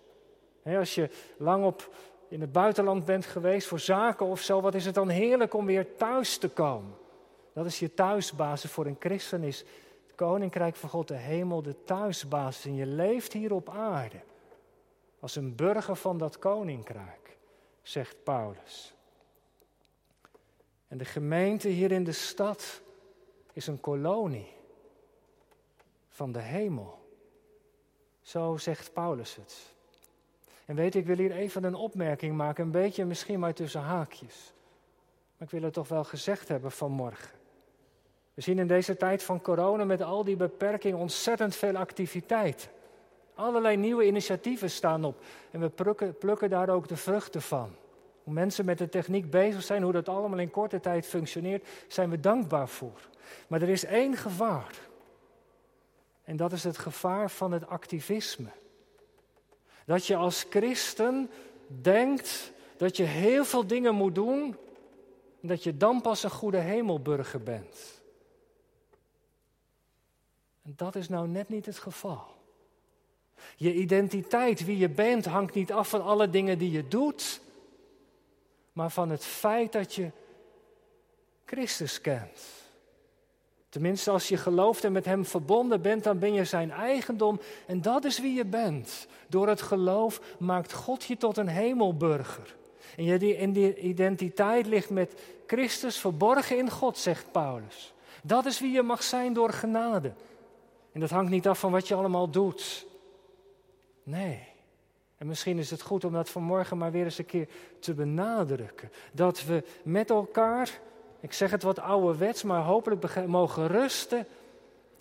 als 0.63 0.95
je 0.95 1.09
lang 1.37 1.65
op 1.65 1.95
in 2.27 2.41
het 2.41 2.51
buitenland 2.51 3.05
bent 3.05 3.25
geweest 3.25 3.67
voor 3.67 3.79
zaken 3.79 4.25
of 4.25 4.41
zo, 4.41 4.61
wat 4.61 4.75
is 4.75 4.85
het 4.85 4.95
dan 4.95 5.09
heerlijk 5.09 5.53
om 5.53 5.65
weer 5.65 5.95
thuis 5.95 6.37
te 6.37 6.49
komen? 6.49 6.95
Dat 7.53 7.65
is 7.65 7.79
je 7.79 7.93
thuisbasis 7.93 8.71
voor 8.71 8.85
een 8.85 8.97
christen 8.99 9.43
is 9.43 9.59
het 10.03 10.15
koninkrijk 10.15 10.75
van 10.75 10.89
God, 10.89 11.07
de 11.07 11.15
hemel, 11.15 11.61
de 11.61 11.83
thuisbasis. 11.83 12.65
En 12.65 12.75
je 12.75 12.85
leeft 12.85 13.33
hier 13.33 13.53
op 13.53 13.69
aarde 13.69 14.19
als 15.19 15.35
een 15.35 15.55
burger 15.55 15.95
van 15.95 16.17
dat 16.17 16.39
koninkrijk 16.39 17.26
zegt 17.87 18.23
Paulus. 18.23 18.93
En 20.87 20.97
de 20.97 21.05
gemeente 21.05 21.67
hier 21.67 21.91
in 21.91 22.03
de 22.03 22.11
stad 22.11 22.81
is 23.53 23.67
een 23.67 23.79
kolonie 23.79 24.53
van 26.09 26.31
de 26.31 26.39
hemel. 26.39 26.99
Zo 28.21 28.57
zegt 28.57 28.93
Paulus 28.93 29.35
het. 29.35 29.55
En 30.65 30.75
weet 30.75 30.95
ik 30.95 31.05
wil 31.05 31.17
hier 31.17 31.31
even 31.31 31.63
een 31.63 31.75
opmerking 31.75 32.35
maken, 32.35 32.63
een 32.63 32.71
beetje 32.71 33.05
misschien 33.05 33.39
maar 33.39 33.53
tussen 33.53 33.81
haakjes. 33.81 34.53
Maar 35.37 35.47
ik 35.47 35.53
wil 35.53 35.63
het 35.63 35.73
toch 35.73 35.87
wel 35.87 36.03
gezegd 36.03 36.47
hebben 36.47 36.71
vanmorgen. 36.71 37.29
We 38.33 38.41
zien 38.41 38.59
in 38.59 38.67
deze 38.67 38.97
tijd 38.97 39.23
van 39.23 39.41
corona 39.41 39.83
met 39.85 40.01
al 40.01 40.23
die 40.23 40.35
beperkingen 40.35 40.99
ontzettend 40.99 41.55
veel 41.55 41.75
activiteit. 41.75 42.69
Allerlei 43.37 43.77
nieuwe 43.77 44.05
initiatieven 44.05 44.69
staan 44.69 45.03
op 45.03 45.21
en 45.51 45.59
we 45.59 45.69
plukken, 46.19 46.49
daar 46.49 46.69
ook 46.69 46.87
de 46.87 46.97
vruchten 46.97 47.41
van. 47.41 47.75
Hoe 48.23 48.33
mensen 48.33 48.65
met 48.65 48.77
de 48.77 48.89
techniek 48.89 49.29
bezig 49.29 49.63
zijn, 49.63 49.83
hoe 49.83 49.91
dat 49.91 50.09
allemaal 50.09 50.39
in 50.39 50.51
korte 50.51 50.79
tijd 50.79 51.05
functioneert, 51.05 51.67
zijn 51.87 52.09
we 52.09 52.19
dankbaar 52.19 52.69
voor. 52.69 52.99
Maar 53.47 53.61
er 53.61 53.69
is 53.69 53.85
één 53.85 54.15
gevaar. 54.15 54.79
En 56.23 56.37
dat 56.37 56.51
is 56.51 56.63
het 56.63 56.77
gevaar 56.77 57.29
van 57.29 57.51
het 57.51 57.67
activisme. 57.67 58.49
Dat 59.85 60.05
je 60.05 60.15
als 60.15 60.45
christen 60.49 61.29
denkt 61.67 62.51
dat 62.77 62.97
je 62.97 63.03
heel 63.03 63.45
veel 63.45 63.67
dingen 63.67 63.95
moet 63.95 64.15
doen 64.15 64.55
en 65.41 65.47
dat 65.47 65.63
je 65.63 65.77
dan 65.77 66.01
pas 66.01 66.23
een 66.23 66.29
goede 66.29 66.57
hemelburger 66.57 67.43
bent. 67.43 68.01
En 70.63 70.73
dat 70.75 70.95
is 70.95 71.09
nou 71.09 71.27
net 71.27 71.49
niet 71.49 71.65
het 71.65 71.77
geval. 71.77 72.36
Je 73.55 73.73
identiteit, 73.73 74.65
wie 74.65 74.77
je 74.77 74.89
bent, 74.89 75.25
hangt 75.25 75.53
niet 75.53 75.71
af 75.71 75.89
van 75.89 76.03
alle 76.03 76.29
dingen 76.29 76.57
die 76.57 76.71
je 76.71 76.87
doet, 76.87 77.41
maar 78.73 78.91
van 78.91 79.09
het 79.09 79.25
feit 79.25 79.71
dat 79.71 79.95
je 79.95 80.11
Christus 81.45 82.01
kent. 82.01 82.39
Tenminste, 83.69 84.11
als 84.11 84.27
je 84.27 84.37
gelooft 84.37 84.83
en 84.83 84.91
met 84.91 85.05
Hem 85.05 85.25
verbonden 85.25 85.81
bent, 85.81 86.03
dan 86.03 86.19
ben 86.19 86.33
je 86.33 86.45
Zijn 86.45 86.71
eigendom 86.71 87.39
en 87.65 87.81
dat 87.81 88.05
is 88.05 88.19
wie 88.19 88.33
je 88.33 88.45
bent. 88.45 89.07
Door 89.27 89.47
het 89.47 89.61
geloof 89.61 90.21
maakt 90.39 90.73
God 90.73 91.03
je 91.03 91.17
tot 91.17 91.37
een 91.37 91.47
hemelburger. 91.47 92.55
En 92.95 93.03
je 93.03 93.79
identiteit 93.81 94.65
ligt 94.67 94.89
met 94.89 95.13
Christus 95.47 95.97
verborgen 95.97 96.57
in 96.57 96.69
God, 96.69 96.97
zegt 96.97 97.31
Paulus. 97.31 97.93
Dat 98.23 98.45
is 98.45 98.59
wie 98.59 98.71
je 98.71 98.81
mag 98.81 99.03
zijn 99.03 99.33
door 99.33 99.49
genade. 99.49 100.13
En 100.91 100.99
dat 100.99 101.09
hangt 101.09 101.31
niet 101.31 101.47
af 101.47 101.59
van 101.59 101.71
wat 101.71 101.87
je 101.87 101.95
allemaal 101.95 102.29
doet. 102.29 102.85
Nee. 104.07 104.47
En 105.17 105.27
misschien 105.27 105.57
is 105.57 105.69
het 105.69 105.81
goed 105.81 106.03
om 106.03 106.13
dat 106.13 106.29
vanmorgen 106.29 106.77
maar 106.77 106.91
weer 106.91 107.03
eens 107.03 107.17
een 107.17 107.25
keer 107.25 107.47
te 107.79 107.93
benadrukken. 107.93 108.91
Dat 109.11 109.43
we 109.43 109.63
met 109.83 110.09
elkaar, 110.09 110.79
ik 111.19 111.33
zeg 111.33 111.51
het 111.51 111.63
wat 111.63 111.79
ouderwets, 111.79 112.43
maar 112.43 112.61
hopelijk 112.61 113.27
mogen 113.27 113.67
rusten 113.67 114.27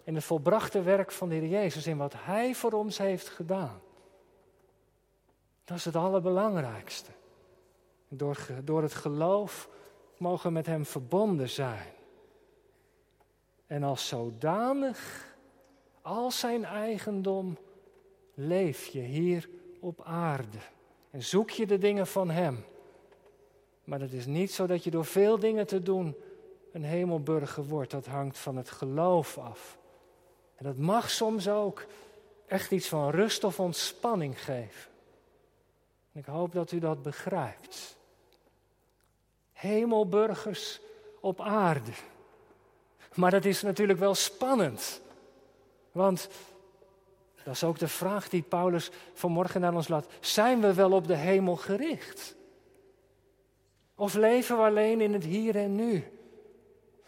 in 0.04 0.14
het 0.14 0.24
volbrachte 0.24 0.82
werk 0.82 1.12
van 1.12 1.28
de 1.28 1.34
Heer 1.34 1.48
Jezus, 1.48 1.86
in 1.86 1.96
wat 1.96 2.12
Hij 2.16 2.54
voor 2.54 2.72
ons 2.72 2.98
heeft 2.98 3.28
gedaan. 3.28 3.80
Dat 5.64 5.76
is 5.76 5.84
het 5.84 5.96
allerbelangrijkste. 5.96 7.10
Door, 8.08 8.46
door 8.64 8.82
het 8.82 8.94
geloof 8.94 9.68
mogen 10.16 10.46
we 10.46 10.52
met 10.52 10.66
Hem 10.66 10.86
verbonden 10.86 11.48
zijn. 11.48 11.92
En 13.66 13.82
als 13.82 14.08
zodanig, 14.08 15.26
als 16.02 16.38
zijn 16.38 16.64
eigendom, 16.64 17.56
leef 18.36 18.86
je 18.86 19.00
hier 19.00 19.48
op 19.80 20.02
aarde. 20.02 20.58
En 21.10 21.22
zoek 21.22 21.50
je 21.50 21.66
de 21.66 21.78
dingen 21.78 22.06
van 22.06 22.30
Hem. 22.30 22.64
Maar 23.84 24.00
het 24.00 24.12
is 24.12 24.26
niet 24.26 24.52
zo 24.52 24.66
dat 24.66 24.84
je 24.84 24.90
door 24.90 25.04
veel 25.04 25.38
dingen 25.38 25.66
te 25.66 25.82
doen 25.82 26.16
een 26.72 26.84
hemelburger 26.84 27.64
wordt. 27.64 27.90
Dat 27.90 28.06
hangt 28.06 28.38
van 28.38 28.56
het 28.56 28.70
geloof 28.70 29.38
af. 29.38 29.78
En 30.54 30.64
dat 30.64 30.76
mag 30.76 31.10
soms 31.10 31.48
ook 31.48 31.86
echt 32.46 32.70
iets 32.70 32.88
van 32.88 33.10
rust 33.10 33.44
of 33.44 33.60
ontspanning 33.60 34.42
geven. 34.42 34.90
En 36.12 36.20
ik 36.20 36.26
hoop 36.26 36.52
dat 36.52 36.72
u 36.72 36.78
dat 36.78 37.02
begrijpt. 37.02 37.96
Hemelburgers 39.52 40.80
op 41.20 41.40
aarde. 41.40 41.92
Maar 43.14 43.30
dat 43.30 43.44
is 43.44 43.62
natuurlijk 43.62 43.98
wel 43.98 44.14
spannend. 44.14 45.00
Want 45.92 46.28
dat 47.46 47.54
is 47.54 47.64
ook 47.64 47.78
de 47.78 47.88
vraag 47.88 48.28
die 48.28 48.42
Paulus 48.42 48.90
vanmorgen 49.14 49.60
naar 49.60 49.74
ons 49.74 49.88
laat. 49.88 50.06
Zijn 50.20 50.60
we 50.60 50.74
wel 50.74 50.92
op 50.92 51.06
de 51.06 51.14
hemel 51.14 51.56
gericht? 51.56 52.36
Of 53.94 54.14
leven 54.14 54.56
we 54.56 54.62
alleen 54.62 55.00
in 55.00 55.12
het 55.12 55.24
hier 55.24 55.56
en 55.56 55.74
nu? 55.74 56.04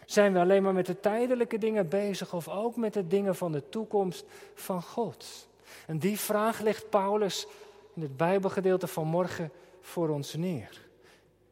Zijn 0.05 0.33
we 0.33 0.39
alleen 0.39 0.63
maar 0.63 0.73
met 0.73 0.85
de 0.85 0.99
tijdelijke 0.99 1.57
dingen 1.57 1.89
bezig 1.89 2.33
of 2.33 2.47
ook 2.47 2.75
met 2.75 2.93
de 2.93 3.07
dingen 3.07 3.35
van 3.35 3.51
de 3.51 3.69
toekomst 3.69 4.25
van 4.53 4.81
God? 4.81 5.47
En 5.87 5.99
die 5.99 6.19
vraag 6.19 6.59
legt 6.59 6.89
Paulus 6.89 7.47
in 7.95 8.01
het 8.01 8.17
Bijbelgedeelte 8.17 8.87
van 8.87 9.07
morgen 9.07 9.51
voor 9.81 10.09
ons 10.09 10.33
neer. 10.33 10.87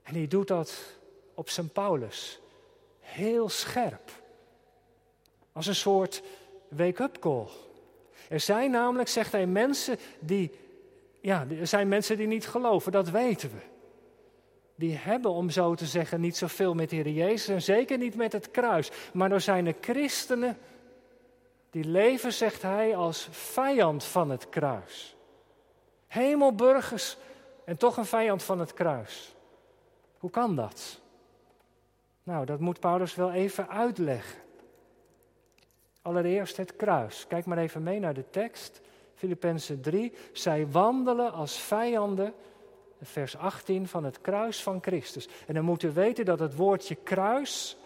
En 0.03 0.13
hij 0.13 0.27
doet 0.27 0.47
dat 0.47 0.97
op 1.33 1.49
zijn 1.49 1.69
Paulus. 1.69 2.39
Heel 2.99 3.49
scherp. 3.49 4.11
Als 5.51 5.67
een 5.67 5.75
soort 5.75 6.23
wake-up 6.69 7.19
call. 7.19 7.47
Er 8.29 8.39
zijn 8.39 8.71
namelijk, 8.71 9.09
zegt 9.09 9.31
hij, 9.31 9.47
mensen 9.47 9.97
die, 10.19 10.51
ja, 11.21 11.45
er 11.59 11.67
zijn 11.67 11.87
mensen 11.87 12.17
die 12.17 12.27
niet 12.27 12.47
geloven, 12.47 12.91
dat 12.91 13.09
weten 13.09 13.49
we. 13.49 13.61
Die 14.75 14.95
hebben, 14.95 15.31
om 15.31 15.49
zo 15.49 15.75
te 15.75 15.85
zeggen, 15.85 16.21
niet 16.21 16.37
zoveel 16.37 16.73
met 16.73 16.89
de 16.89 16.95
Heer 16.95 17.09
Jezus 17.09 17.47
en 17.47 17.61
zeker 17.61 17.97
niet 17.97 18.15
met 18.15 18.31
het 18.31 18.51
kruis. 18.51 18.91
Maar 19.13 19.31
er 19.31 19.41
zijn 19.41 19.67
er 19.67 19.75
christenen 19.81 20.57
die 21.69 21.83
leven, 21.83 22.33
zegt 22.33 22.61
hij, 22.61 22.95
als 22.95 23.27
vijand 23.31 24.03
van 24.03 24.29
het 24.29 24.49
kruis. 24.49 25.15
Hemelburgers 26.07 27.17
en 27.65 27.77
toch 27.77 27.97
een 27.97 28.05
vijand 28.05 28.43
van 28.43 28.59
het 28.59 28.73
kruis. 28.73 29.35
Hoe 30.17 30.29
kan 30.29 30.55
dat? 30.55 30.99
Nou, 32.23 32.45
dat 32.45 32.59
moet 32.59 32.79
Paulus 32.79 33.15
wel 33.15 33.31
even 33.31 33.69
uitleggen. 33.69 34.39
Allereerst 36.07 36.57
het 36.57 36.75
kruis. 36.75 37.25
Kijk 37.27 37.45
maar 37.45 37.57
even 37.57 37.83
mee 37.83 37.99
naar 37.99 38.13
de 38.13 38.29
tekst. 38.29 38.81
Filippenzen 39.15 39.81
3. 39.81 40.13
Zij 40.31 40.67
wandelen 40.67 41.31
als 41.31 41.59
vijanden, 41.59 42.33
vers 43.01 43.37
18, 43.37 43.87
van 43.87 44.03
het 44.03 44.21
kruis 44.21 44.63
van 44.63 44.81
Christus. 44.81 45.27
En 45.47 45.53
dan 45.53 45.63
moet 45.63 45.83
u 45.83 45.91
weten 45.91 46.25
dat 46.25 46.39
het 46.39 46.55
woordje 46.55 46.95
kruis 46.95 47.77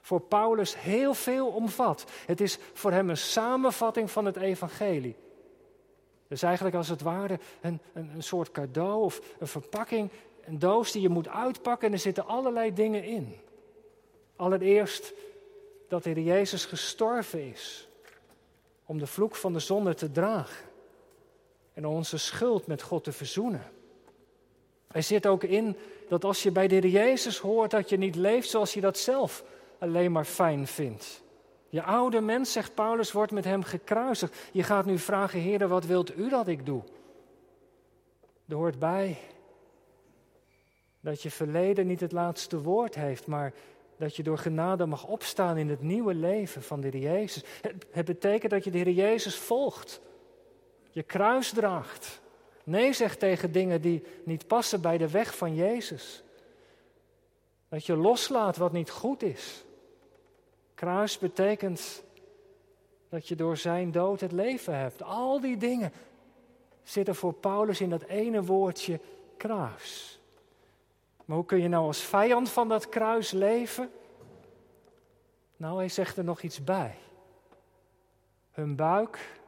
voor 0.00 0.20
Paulus 0.20 0.80
heel 0.80 1.14
veel 1.14 1.46
omvat. 1.46 2.04
Het 2.26 2.40
is 2.40 2.58
voor 2.72 2.92
hem 2.92 3.10
een 3.10 3.16
samenvatting 3.16 4.10
van 4.10 4.24
het 4.24 4.36
evangelie. 4.36 5.16
Dus 6.28 6.42
eigenlijk 6.42 6.76
als 6.76 6.88
het 6.88 7.02
ware 7.02 7.38
een, 7.60 7.80
een 7.92 8.22
soort 8.22 8.50
cadeau 8.50 9.02
of 9.02 9.20
een 9.38 9.46
verpakking, 9.46 10.10
een 10.44 10.58
doos 10.58 10.92
die 10.92 11.02
je 11.02 11.08
moet 11.08 11.28
uitpakken 11.28 11.88
en 11.88 11.94
er 11.94 12.00
zitten 12.00 12.26
allerlei 12.26 12.72
dingen 12.72 13.04
in. 13.04 13.34
Allereerst 14.36 15.12
dat 15.94 16.02
de 16.02 16.10
Heer 16.10 16.22
Jezus 16.22 16.64
gestorven 16.64 17.50
is 17.50 17.88
om 18.84 18.98
de 18.98 19.06
vloek 19.06 19.34
van 19.34 19.52
de 19.52 19.58
zonde 19.58 19.94
te 19.94 20.10
dragen 20.10 20.66
en 21.74 21.86
onze 21.86 22.18
schuld 22.18 22.66
met 22.66 22.82
God 22.82 23.04
te 23.04 23.12
verzoenen. 23.12 23.62
Er 24.86 25.02
zit 25.02 25.26
ook 25.26 25.44
in 25.44 25.76
dat 26.08 26.24
als 26.24 26.42
je 26.42 26.50
bij 26.50 26.68
de 26.68 26.90
Jezus 26.90 27.38
hoort 27.38 27.70
dat 27.70 27.88
je 27.88 27.96
niet 27.96 28.14
leeft 28.14 28.48
zoals 28.48 28.74
je 28.74 28.80
dat 28.80 28.98
zelf 28.98 29.44
alleen 29.78 30.12
maar 30.12 30.24
fijn 30.24 30.66
vindt. 30.66 31.22
Je 31.68 31.82
oude 31.82 32.20
mens, 32.20 32.52
zegt 32.52 32.74
Paulus, 32.74 33.12
wordt 33.12 33.32
met 33.32 33.44
hem 33.44 33.62
gekruisigd. 33.62 34.36
Je 34.52 34.62
gaat 34.62 34.84
nu 34.84 34.98
vragen, 34.98 35.40
Heer, 35.40 35.68
wat 35.68 35.84
wilt 35.84 36.18
u 36.18 36.28
dat 36.28 36.48
ik 36.48 36.66
doe? 36.66 36.82
Er 38.48 38.54
hoort 38.54 38.78
bij 38.78 39.18
dat 41.00 41.22
je 41.22 41.30
verleden 41.30 41.86
niet 41.86 42.00
het 42.00 42.12
laatste 42.12 42.62
woord 42.62 42.94
heeft, 42.94 43.26
maar 43.26 43.52
dat 44.04 44.16
je 44.16 44.22
door 44.22 44.38
genade 44.38 44.86
mag 44.86 45.06
opstaan 45.06 45.56
in 45.56 45.68
het 45.68 45.82
nieuwe 45.82 46.14
leven 46.14 46.62
van 46.62 46.80
de 46.80 46.88
Heer 46.88 47.00
Jezus. 47.00 47.44
Het 47.90 48.04
betekent 48.04 48.52
dat 48.52 48.64
je 48.64 48.70
de 48.70 48.78
Heer 48.78 48.90
Jezus 48.90 49.36
volgt, 49.36 50.00
je 50.90 51.02
kruis 51.02 51.52
draagt. 51.52 52.20
Nee 52.64 52.92
zegt 52.92 53.18
tegen 53.18 53.52
dingen 53.52 53.80
die 53.80 54.02
niet 54.24 54.46
passen 54.46 54.80
bij 54.80 54.98
de 54.98 55.10
weg 55.10 55.36
van 55.36 55.54
Jezus. 55.54 56.22
Dat 57.68 57.86
je 57.86 57.96
loslaat 57.96 58.56
wat 58.56 58.72
niet 58.72 58.90
goed 58.90 59.22
is. 59.22 59.64
Kruis 60.74 61.18
betekent 61.18 62.02
dat 63.08 63.28
je 63.28 63.34
door 63.36 63.56
zijn 63.56 63.90
dood 63.90 64.20
het 64.20 64.32
leven 64.32 64.78
hebt. 64.78 65.02
Al 65.02 65.40
die 65.40 65.56
dingen 65.56 65.92
zitten 66.82 67.14
voor 67.14 67.32
Paulus 67.32 67.80
in 67.80 67.90
dat 67.90 68.02
ene 68.02 68.42
woordje 68.42 69.00
kruis. 69.36 70.20
Maar 71.24 71.36
hoe 71.36 71.46
kun 71.46 71.60
je 71.60 71.68
nou 71.68 71.86
als 71.86 72.00
vijand 72.00 72.50
van 72.50 72.68
dat 72.68 72.88
kruis 72.88 73.30
leven? 73.30 73.90
Nou, 75.56 75.76
hij 75.76 75.88
zegt 75.88 76.16
er 76.16 76.24
nog 76.24 76.42
iets 76.42 76.64
bij. 76.64 76.94
Hun 78.50 78.76
buik, 78.76 79.40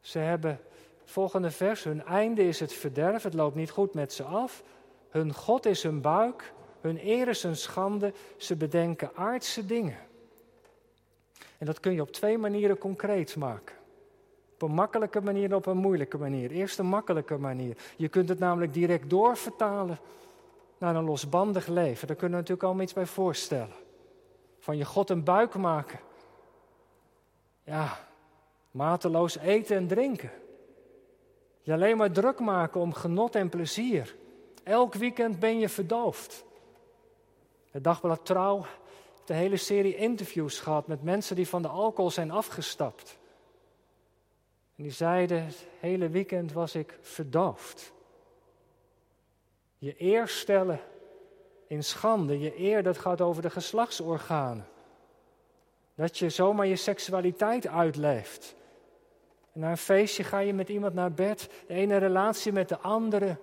ze 0.00 0.18
hebben, 0.18 0.60
volgende 1.04 1.50
vers, 1.50 1.84
hun 1.84 2.04
einde 2.04 2.42
is 2.48 2.60
het 2.60 2.72
verderf, 2.72 3.22
het 3.22 3.34
loopt 3.34 3.56
niet 3.56 3.70
goed 3.70 3.94
met 3.94 4.12
ze 4.12 4.22
af. 4.22 4.62
Hun 5.08 5.34
God 5.34 5.66
is 5.66 5.82
hun 5.82 6.00
buik, 6.00 6.52
hun 6.80 6.98
eer 7.06 7.28
is 7.28 7.42
hun 7.42 7.56
schande, 7.56 8.12
ze 8.36 8.56
bedenken 8.56 9.10
aardse 9.14 9.66
dingen. 9.66 9.98
En 11.58 11.66
dat 11.66 11.80
kun 11.80 11.92
je 11.92 12.00
op 12.00 12.12
twee 12.12 12.38
manieren 12.38 12.78
concreet 12.78 13.36
maken. 13.36 13.76
Op 14.54 14.62
een 14.62 14.74
makkelijke 14.74 15.20
manier 15.20 15.44
en 15.44 15.54
op 15.54 15.66
een 15.66 15.76
moeilijke 15.76 16.18
manier. 16.18 16.50
Eerst 16.50 16.78
een 16.78 16.86
makkelijke 16.86 17.36
manier. 17.36 17.76
Je 17.96 18.08
kunt 18.08 18.28
het 18.28 18.38
namelijk 18.38 18.74
direct 18.74 19.10
doorvertalen 19.10 19.98
naar 20.80 20.96
een 20.96 21.04
losbandig 21.04 21.66
leven. 21.66 22.06
Daar 22.06 22.16
kunnen 22.16 22.36
we 22.36 22.42
natuurlijk 22.42 22.62
allemaal 22.62 22.82
iets 22.82 22.92
bij 22.92 23.06
voorstellen. 23.06 23.74
Van 24.58 24.76
je 24.76 24.84
God 24.84 25.10
een 25.10 25.24
buik 25.24 25.54
maken. 25.54 26.00
Ja, 27.64 27.98
mateloos 28.70 29.38
eten 29.38 29.76
en 29.76 29.86
drinken. 29.86 30.30
Je 31.62 31.72
alleen 31.72 31.96
maar 31.96 32.12
druk 32.12 32.38
maken 32.38 32.80
om 32.80 32.92
genot 32.92 33.34
en 33.34 33.48
plezier. 33.48 34.16
Elk 34.62 34.94
weekend 34.94 35.38
ben 35.38 35.58
je 35.58 35.68
verdoofd. 35.68 36.44
Het 37.70 37.84
dagblad 37.84 38.24
Trouw 38.26 38.64
de 39.24 39.34
hele 39.34 39.56
serie 39.56 39.96
interviews 39.96 40.60
gehad 40.60 40.86
met 40.86 41.02
mensen 41.02 41.36
die 41.36 41.48
van 41.48 41.62
de 41.62 41.68
alcohol 41.68 42.10
zijn 42.10 42.30
afgestapt. 42.30 43.18
En 44.76 44.82
die 44.82 44.92
zeiden, 44.92 45.44
het 45.44 45.66
hele 45.80 46.08
weekend 46.08 46.52
was 46.52 46.74
ik 46.74 46.98
verdoofd. 47.00 47.92
Je 49.80 49.94
eer 49.98 50.28
stellen 50.28 50.80
in 51.66 51.84
schande, 51.84 52.38
je 52.38 52.58
eer 52.58 52.82
dat 52.82 52.98
gaat 52.98 53.20
over 53.20 53.42
de 53.42 53.50
geslachtsorganen. 53.50 54.66
Dat 55.94 56.18
je 56.18 56.30
zomaar 56.30 56.66
je 56.66 56.76
seksualiteit 56.76 57.66
uitleeft. 57.66 58.54
En 59.52 59.60
na 59.60 59.70
een 59.70 59.76
feestje 59.76 60.24
ga 60.24 60.38
je 60.38 60.54
met 60.54 60.68
iemand 60.68 60.94
naar 60.94 61.12
bed, 61.12 61.50
de 61.66 61.74
ene 61.74 61.96
relatie 61.96 62.52
met 62.52 62.68
de 62.68 62.78
andere, 62.78 63.36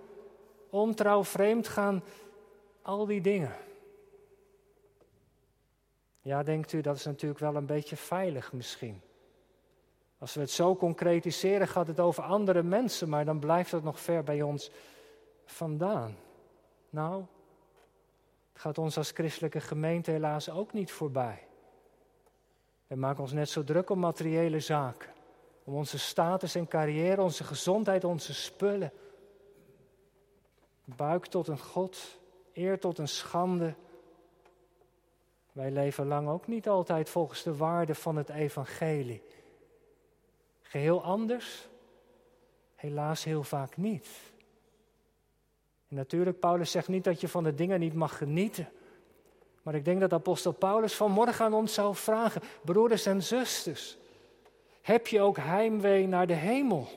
ontrouw, 0.70 1.24
vreemd 1.24 1.68
gaan, 1.68 2.04
al 2.82 3.06
die 3.06 3.22
dingen. 3.22 3.56
Ja, 6.22 6.44
denkt 6.44 6.74
u, 6.74 6.82
dat 6.82 6.96
is 6.96 7.06
natuurlijk 7.06 7.40
wel 7.40 7.56
een 7.56 7.66
beetje 7.66 7.96
veilig 7.96 8.54
misschien. 8.54 9.02
Als 10.18 10.34
we 10.34 10.40
het 10.40 10.52
zo 10.52 10.76
concretiseren, 10.76 11.68
gaat 11.68 11.88
het 11.88 12.00
over 12.00 12.24
andere 12.24 12.64
mensen, 12.64 13.10
maar 13.10 13.26
dan 13.26 13.40
blijft 13.40 13.72
het 13.72 13.84
nog 13.84 14.00
ver 14.00 14.24
bij 14.24 14.42
ons 14.42 14.72
vandaan. 15.46 16.26
Nou, 16.90 17.26
het 18.52 18.62
gaat 18.62 18.78
ons 18.78 18.98
als 18.98 19.12
christelijke 19.12 19.60
gemeente 19.62 20.12
helaas 20.12 20.50
ook 20.50 20.74
niet 20.74 20.92
voorbij. 20.92 21.48
We 22.88 22.96
maken 22.96 23.22
ons 23.22 23.32
net 23.32 23.50
zo 23.50 23.64
druk 23.64 23.90
om 23.90 24.00
materiële 24.00 24.60
zaken, 24.60 25.10
om 25.64 25.76
onze 25.76 26.00
status 26.00 26.56
en 26.56 26.68
carrière, 26.68 27.22
onze 27.22 27.44
gezondheid, 27.44 28.04
onze 28.04 28.34
spullen. 28.34 28.92
Buik 30.84 31.26
tot 31.26 31.48
een 31.48 31.60
God, 31.60 32.20
eer 32.54 32.80
tot 32.80 32.98
een 32.98 33.08
schande. 33.08 33.76
Wij 35.52 35.72
leven 35.72 36.08
lang 36.08 36.30
ook 36.30 36.48
niet 36.48 36.70
altijd 36.70 37.10
volgens 37.10 37.44
de 37.44 37.56
waarden 37.56 37.96
van 37.96 38.16
het 38.16 38.30
evangelie. 38.30 39.24
Geheel 40.62 41.04
anders? 41.04 41.68
Helaas 42.76 43.24
heel 43.24 43.44
vaak 43.44 43.78
niet. 43.78 44.08
En 45.90 45.96
natuurlijk, 45.96 46.40
Paulus 46.40 46.72
zegt 46.72 46.88
niet 46.88 47.04
dat 47.04 47.22
je 47.22 47.28
van 47.28 47.44
de 47.44 47.54
dingen 47.54 47.80
niet 47.80 47.94
mag 47.94 48.18
genieten. 48.18 48.70
Maar 49.62 49.76
ik 49.76 49.86
denk 49.86 50.00
dat 50.00 50.14
apostel 50.14 50.52
Paulus 50.52 50.96
vanmorgen 50.96 51.46
aan 51.46 51.54
ons 51.54 51.74
zou 51.74 51.96
vragen, 51.96 52.42
broeders 52.62 53.06
en 53.06 53.24
zusters, 53.24 53.98
heb 54.82 55.08
je 55.08 55.22
ook 55.22 55.38
heimwee 55.38 56.08
naar 56.08 56.28
de 56.28 56.34
hemel? 56.34 56.88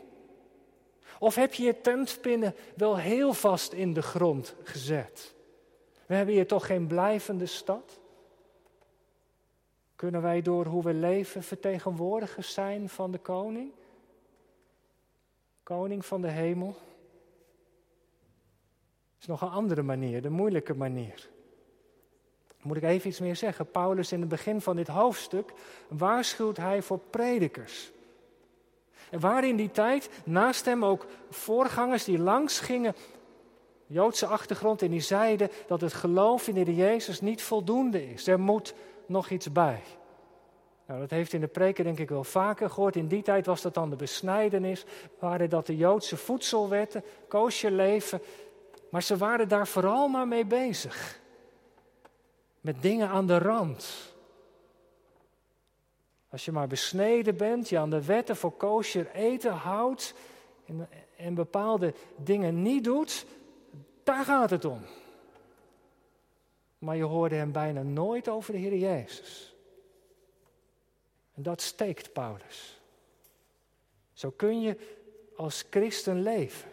Of 1.19 1.35
heb 1.35 1.55
je 1.55 1.63
je 1.63 1.81
tentpinnen 1.81 2.55
wel 2.77 2.97
heel 2.97 3.33
vast 3.33 3.73
in 3.73 3.93
de 3.93 4.03
grond 4.03 4.55
gezet? 4.63 5.35
We 6.07 6.15
hebben 6.15 6.35
hier 6.35 6.47
toch 6.47 6.67
geen 6.67 6.87
blijvende 6.87 7.47
stad? 7.47 7.99
Kunnen 9.97 10.23
wij 10.23 10.43
door 10.43 10.67
hoe 10.67 10.83
we 10.83 10.95
leven 10.95 11.43
vertegenwoordigers 11.43 12.53
zijn 12.53 12.89
van 12.89 13.11
de 13.11 13.19
koning? 13.19 13.73
Koning 15.63 16.07
van 16.07 16.21
de 16.21 16.29
hemel. 16.29 16.77
Is 19.21 19.27
nog 19.27 19.41
een 19.41 19.51
andere 19.51 19.83
manier, 19.83 20.23
de 20.23 20.31
moeilijke 20.31 20.75
manier. 20.75 21.29
Moet 22.63 22.77
ik 22.77 22.83
even 22.83 23.09
iets 23.09 23.21
meer 23.21 23.37
zeggen? 23.37 23.71
Paulus 23.71 24.13
in 24.13 24.21
het 24.21 24.29
begin 24.29 24.61
van 24.61 24.77
dit 24.77 24.89
hoofdstuk 24.89 25.53
waarschuwt 25.89 26.57
hij 26.57 26.83
voor 26.83 26.99
predikers. 26.99 27.91
Er 29.11 29.21
waren 29.21 29.49
in 29.49 29.57
die 29.57 29.71
tijd 29.71 30.11
naast 30.25 30.65
hem 30.65 30.85
ook 30.85 31.07
voorgangers 31.31 32.05
die 32.05 32.19
langs 32.19 32.61
gingen, 32.61 32.95
Joodse 33.87 34.27
achtergrond, 34.27 34.83
en 34.83 34.91
die 34.91 35.01
zeiden 35.01 35.51
dat 35.67 35.81
het 35.81 35.93
geloof 35.93 36.49
in 36.49 36.65
de 36.65 36.75
Jezus 36.75 37.21
niet 37.21 37.43
voldoende 37.43 38.13
is. 38.13 38.27
Er 38.27 38.41
moet 38.41 38.75
nog 39.07 39.31
iets 39.31 39.53
bij. 39.53 39.83
Nou, 40.87 41.01
dat 41.01 41.11
heeft 41.11 41.33
in 41.33 41.41
de 41.41 41.47
preken 41.47 41.85
denk 41.85 41.99
ik 41.99 42.09
wel 42.09 42.25
vaker 42.25 42.71
gehoord. 42.71 42.97
In 42.97 43.07
die 43.07 43.23
tijd 43.23 43.47
was 43.47 43.63
dat 43.63 43.75
dan 43.75 43.91
de 43.91 43.97
besnijdenis, 43.97 44.85
waren 45.19 45.51
dat 45.51 45.67
de 45.67 45.77
Joodse 45.77 46.17
voedselwetten, 46.17 47.05
koosje 47.29 47.71
leven. 47.71 48.21
Maar 48.91 49.03
ze 49.03 49.17
waren 49.17 49.49
daar 49.49 49.67
vooral 49.67 50.09
maar 50.09 50.29
mee 50.29 50.45
bezig. 50.45 51.21
Met 52.61 52.83
dingen 52.83 53.09
aan 53.09 53.27
de 53.27 53.39
rand. 53.39 54.15
Als 56.29 56.45
je 56.45 56.53
maar 56.53 56.67
besneden 56.67 57.37
bent, 57.37 57.69
je 57.69 57.79
aan 57.79 57.91
de 57.91 58.05
wetten 58.05 58.37
voor 58.37 58.53
koosje 58.53 59.13
eten 59.13 59.53
houdt 59.53 60.15
en, 60.67 60.89
en 61.17 61.35
bepaalde 61.35 61.95
dingen 62.17 62.63
niet 62.63 62.85
doet, 62.85 63.27
daar 64.03 64.25
gaat 64.25 64.51
het 64.51 64.65
om. 64.65 64.83
Maar 66.79 66.97
je 66.97 67.03
hoorde 67.03 67.35
hem 67.35 67.53
bijna 67.53 67.83
nooit 67.83 68.29
over 68.29 68.53
de 68.53 68.59
Heer 68.59 68.77
Jezus. 68.77 69.55
En 71.35 71.43
dat 71.43 71.61
steekt 71.61 72.13
Paulus. 72.13 72.81
Zo 74.13 74.31
kun 74.31 74.61
je 74.61 74.77
als 75.37 75.65
christen 75.71 76.23
leven. 76.23 76.71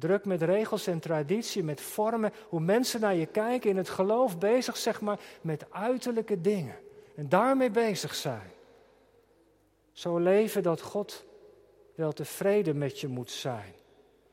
Druk 0.00 0.24
met 0.24 0.42
regels 0.42 0.86
en 0.86 1.00
traditie, 1.00 1.64
met 1.64 1.80
vormen, 1.80 2.32
hoe 2.48 2.60
mensen 2.60 3.00
naar 3.00 3.14
je 3.14 3.26
kijken, 3.26 3.70
in 3.70 3.76
het 3.76 3.88
geloof 3.88 4.38
bezig, 4.38 4.76
zeg 4.76 5.00
maar, 5.00 5.18
met 5.40 5.66
uiterlijke 5.70 6.40
dingen. 6.40 6.76
En 7.16 7.28
daarmee 7.28 7.70
bezig 7.70 8.14
zijn. 8.14 8.50
Zo 9.92 10.18
leven 10.18 10.62
dat 10.62 10.80
God 10.80 11.24
wel 11.94 12.12
tevreden 12.12 12.78
met 12.78 13.00
je 13.00 13.08
moet 13.08 13.30
zijn. 13.30 13.74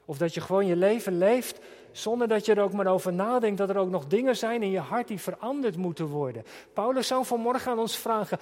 Of 0.05 0.17
dat 0.17 0.33
je 0.33 0.41
gewoon 0.41 0.65
je 0.65 0.75
leven 0.75 1.17
leeft 1.17 1.59
zonder 1.91 2.27
dat 2.27 2.45
je 2.45 2.53
er 2.53 2.61
ook 2.61 2.73
maar 2.73 2.87
over 2.87 3.13
nadenkt 3.13 3.57
dat 3.57 3.69
er 3.69 3.77
ook 3.77 3.89
nog 3.89 4.07
dingen 4.07 4.35
zijn 4.35 4.63
in 4.63 4.71
je 4.71 4.79
hart 4.79 5.07
die 5.07 5.19
veranderd 5.19 5.77
moeten 5.77 6.05
worden. 6.05 6.43
Paulus 6.73 7.07
zou 7.07 7.25
vanmorgen 7.25 7.71
aan 7.71 7.79
ons 7.79 7.97
vragen, 7.97 8.39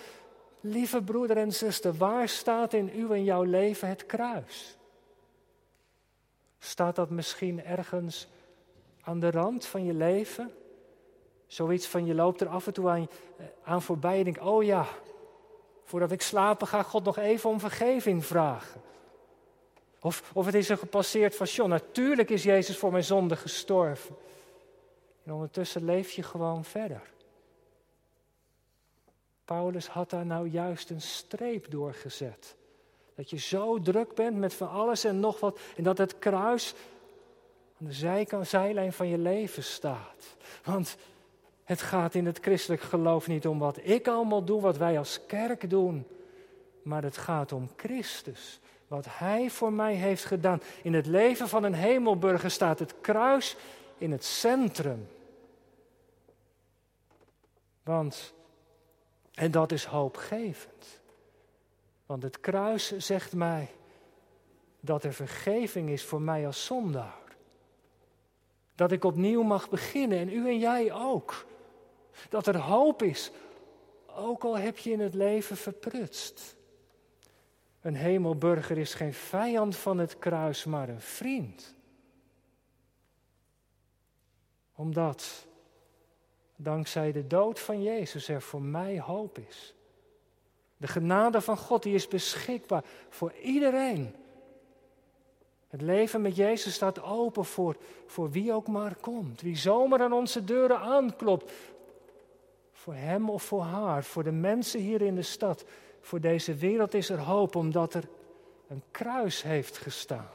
lieve 0.62 1.02
broeder 1.02 1.38
en 1.38 1.54
zuster, 1.54 1.94
waar 1.94 2.30
staat 2.30 2.74
in 2.74 2.92
uw 2.94 3.14
en 3.14 3.24
jouw 3.24 3.44
leven 3.44 3.88
het 3.88 4.06
kruis? 4.06 4.78
Staat 6.66 6.96
dat 6.96 7.10
misschien 7.10 7.64
ergens 7.64 8.28
aan 9.02 9.20
de 9.20 9.32
rand 9.32 9.66
van 9.66 9.86
je 9.86 9.94
leven? 9.94 10.52
Zoiets 11.48 11.88
van 11.88 12.06
je 12.06 12.16
loopt 12.16 12.42
er 12.42 12.48
af 12.48 12.68
en 12.68 12.74
toe 12.74 12.90
aan, 12.90 13.08
eh, 13.64 13.80
voorbij 13.80 14.18
en 14.18 14.24
denkt, 14.24 14.40
oh 14.40 14.64
ja, 14.64 14.88
voordat 15.84 16.12
ik 16.12 16.22
slapen 16.22 16.68
ga, 16.68 16.84
God 16.84 17.04
nog 17.04 17.18
even 17.18 17.50
om 17.50 17.60
vergeving 17.60 18.26
vragen. 18.26 18.82
Of, 20.02 20.32
of 20.34 20.46
het 20.46 20.56
is 20.56 20.70
een 20.70 20.78
gepasseerd 20.78 21.36
van, 21.36 21.70
natuurlijk 21.70 22.30
is 22.30 22.44
Jezus 22.44 22.78
voor 22.78 22.92
mijn 22.92 23.04
zonde 23.04 23.36
gestorven. 23.36 24.16
En 25.24 25.34
ondertussen 25.34 25.86
leef 25.86 26.12
je 26.12 26.24
gewoon 26.24 26.64
verder. 26.64 27.02
Paulus 29.46 29.88
had 29.88 30.10
daar 30.10 30.26
nou 30.26 30.48
juist 30.48 30.90
een 30.90 31.02
streep 31.02 31.72
doorgezet. 31.72 32.56
Dat 33.16 33.30
je 33.30 33.38
zo 33.38 33.80
druk 33.80 34.14
bent 34.14 34.38
met 34.38 34.54
van 34.54 34.70
alles 34.70 35.04
en 35.04 35.20
nog 35.20 35.40
wat. 35.40 35.60
En 35.76 35.84
dat 35.84 35.98
het 35.98 36.20
kruis 36.20 36.74
aan 37.80 37.88
de 37.88 37.94
zijkant, 37.94 38.48
zijlijn 38.48 38.94
van 38.94 39.08
je 39.08 39.18
leven 39.18 39.64
staat. 39.64 40.36
Want 40.64 40.98
het 41.64 41.82
gaat 41.82 42.16
in 42.16 42.26
het 42.26 42.40
christelijk 42.42 42.82
geloof 42.82 43.28
niet 43.28 43.48
om 43.48 43.60
wat 43.60 43.80
ik 43.84 44.08
allemaal 44.08 44.44
doe, 44.44 44.62
wat 44.62 44.78
wij 44.78 44.98
als 44.98 45.26
kerk 45.26 45.70
doen. 45.70 46.08
Maar 46.82 47.04
het 47.04 47.18
gaat 47.18 47.52
om 47.52 47.70
Christus. 47.76 48.60
Wat 48.88 49.06
Hij 49.10 49.50
voor 49.50 49.74
mij 49.74 49.94
heeft 49.94 50.26
gedaan. 50.26 50.62
In 50.84 50.94
het 50.94 51.06
leven 51.06 51.48
van 51.48 51.64
een 51.64 51.74
hemelburger 51.74 52.52
staat 52.52 52.80
het 52.80 52.96
kruis 53.02 53.56
in 53.98 54.12
het 54.12 54.24
centrum. 54.24 55.08
Want, 57.84 58.34
en 59.34 59.52
dat 59.52 59.72
is 59.72 59.86
hoopgevend. 59.86 61.02
Want 62.06 62.24
het 62.24 62.40
kruis 62.40 62.98
zegt 62.98 63.34
mij 63.34 63.70
dat 64.80 65.04
er 65.04 65.14
vergeving 65.14 65.90
is 65.90 66.04
voor 66.04 66.22
mij 66.22 66.46
als 66.46 66.66
zondaar. 66.66 67.24
Dat 68.76 68.92
ik 68.92 69.04
opnieuw 69.04 69.44
mag 69.44 69.70
beginnen 69.70 70.18
en 70.18 70.30
u 70.30 70.48
en 70.48 70.60
jij 70.60 70.94
ook. 70.94 71.46
Dat 72.30 72.48
er 72.48 72.58
hoop 72.58 73.04
is, 73.04 73.32
ook 74.16 74.44
al 74.44 74.58
heb 74.58 74.78
je 74.78 74.92
in 74.92 75.00
het 75.00 75.14
leven 75.14 75.58
verprutst. 75.58 76.56
Een 77.82 77.96
hemelburger 77.96 78.78
is 78.78 78.94
geen 78.94 79.14
vijand 79.14 79.76
van 79.76 79.98
het 79.98 80.20
kruis, 80.20 80.66
maar 80.66 80.90
een 80.90 81.02
vriend. 81.02 81.76
Omdat, 84.76 85.48
dankzij 86.56 87.12
de 87.12 87.28
dood 87.28 87.60
van 87.60 87.84
Jezus, 87.84 88.28
er 88.28 88.42
voor 88.42 88.62
mij 88.62 89.00
hoop 89.00 89.38
is. 89.38 89.74
De 90.86 90.92
genade 90.92 91.42
van 91.42 91.58
God 91.58 91.84
die 91.84 91.94
is 91.94 92.08
beschikbaar 92.08 92.84
voor 93.10 93.34
iedereen. 93.42 94.16
Het 95.68 95.82
leven 95.82 96.22
met 96.22 96.36
Jezus 96.36 96.74
staat 96.74 97.04
open 97.04 97.46
voor, 97.46 97.76
voor 98.06 98.32
wie 98.32 98.54
ook 98.54 98.68
maar 98.68 98.96
komt. 98.96 99.42
Wie 99.42 99.58
zomaar 99.58 100.02
aan 100.02 100.14
onze 100.14 100.44
deuren 100.44 100.80
aanklopt. 100.80 101.52
Voor 102.72 102.94
hem 102.94 103.30
of 103.30 103.44
voor 103.44 103.62
haar, 103.62 104.04
voor 104.04 104.24
de 104.24 104.32
mensen 104.32 104.80
hier 104.80 105.02
in 105.02 105.16
de 105.16 105.22
stad. 105.22 105.66
Voor 106.02 106.22
deze 106.22 106.54
wereld 106.56 106.94
is 106.94 107.10
er 107.10 107.20
hoop 107.20 107.56
omdat 107.56 107.94
er 107.94 108.08
een 108.68 108.84
kruis 108.92 109.42
heeft 109.42 109.78
gestaan. 109.78 110.32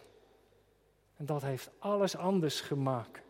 En 1.17 1.27
dat 1.27 1.43
heeft 1.43 1.71
alles 1.79 2.17
anders 2.17 2.61
gemaakt. 2.61 3.21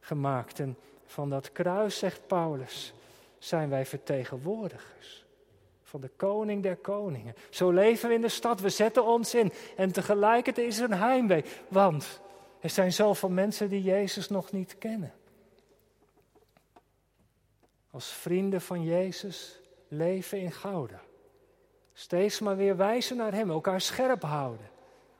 gemaakt. 0.00 0.60
En 0.60 0.76
van 1.06 1.30
dat 1.30 1.52
kruis, 1.52 1.98
zegt 1.98 2.26
Paulus, 2.26 2.92
zijn 3.38 3.68
wij 3.68 3.86
vertegenwoordigers 3.86 5.22
van 5.92 6.00
de 6.00 6.10
koning 6.16 6.62
der 6.62 6.76
koningen. 6.76 7.34
Zo 7.50 7.70
leven 7.70 8.08
we 8.08 8.14
in 8.14 8.20
de 8.20 8.28
stad, 8.28 8.60
we 8.60 8.68
zetten 8.68 9.04
ons 9.04 9.34
in. 9.34 9.52
En 9.76 9.92
tegelijkertijd 9.92 10.66
is 10.66 10.78
er 10.78 10.84
een 10.84 10.98
heimwee, 10.98 11.44
want 11.68 12.20
er 12.60 12.70
zijn 12.70 12.92
zoveel 12.92 13.28
mensen 13.28 13.68
die 13.68 13.82
Jezus 13.82 14.28
nog 14.28 14.52
niet 14.52 14.78
kennen. 14.78 15.12
Als 17.90 18.12
vrienden 18.12 18.60
van 18.60 18.82
Jezus 18.82 19.60
leven 19.88 20.40
in 20.40 20.52
Gouda. 20.52 21.00
Steeds 21.92 22.40
maar 22.40 22.56
weer 22.56 22.76
wijzen 22.76 23.16
naar 23.16 23.32
Hem, 23.32 23.50
elkaar 23.50 23.80
scherp 23.80 24.22
houden. 24.22 24.70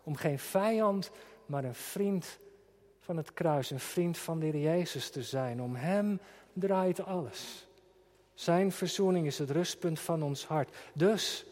Om 0.03 0.17
geen 0.17 0.39
vijand, 0.39 1.11
maar 1.47 1.65
een 1.65 1.75
vriend 1.75 2.39
van 3.01 3.17
het 3.17 3.33
kruis, 3.33 3.71
een 3.71 3.81
vriend 3.81 4.19
van 4.19 4.39
de 4.39 4.47
Heer 4.47 4.61
Jezus 4.61 5.11
te 5.11 5.23
zijn. 5.23 5.63
Om 5.63 5.75
Hem 5.75 6.21
draait 6.53 7.05
alles. 7.05 7.67
Zijn 8.43 8.73
verzoening 8.73 9.27
is 9.27 9.39
het 9.39 9.51
rustpunt 9.51 10.01
van 10.01 10.23
ons 10.23 10.47
hart. 10.47 10.77
Dus, 10.95 11.45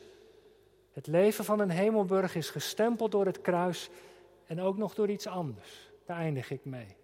het 0.92 1.06
leven 1.06 1.44
van 1.44 1.60
een 1.60 1.70
hemelburg 1.70 2.34
is 2.34 2.50
gestempeld 2.50 3.12
door 3.12 3.26
het 3.26 3.40
kruis 3.40 3.90
en 4.46 4.60
ook 4.60 4.76
nog 4.76 4.94
door 4.94 5.08
iets 5.08 5.26
anders. 5.26 5.90
Daar 6.06 6.16
eindig 6.16 6.50
ik 6.50 6.64
mee. 6.64 6.96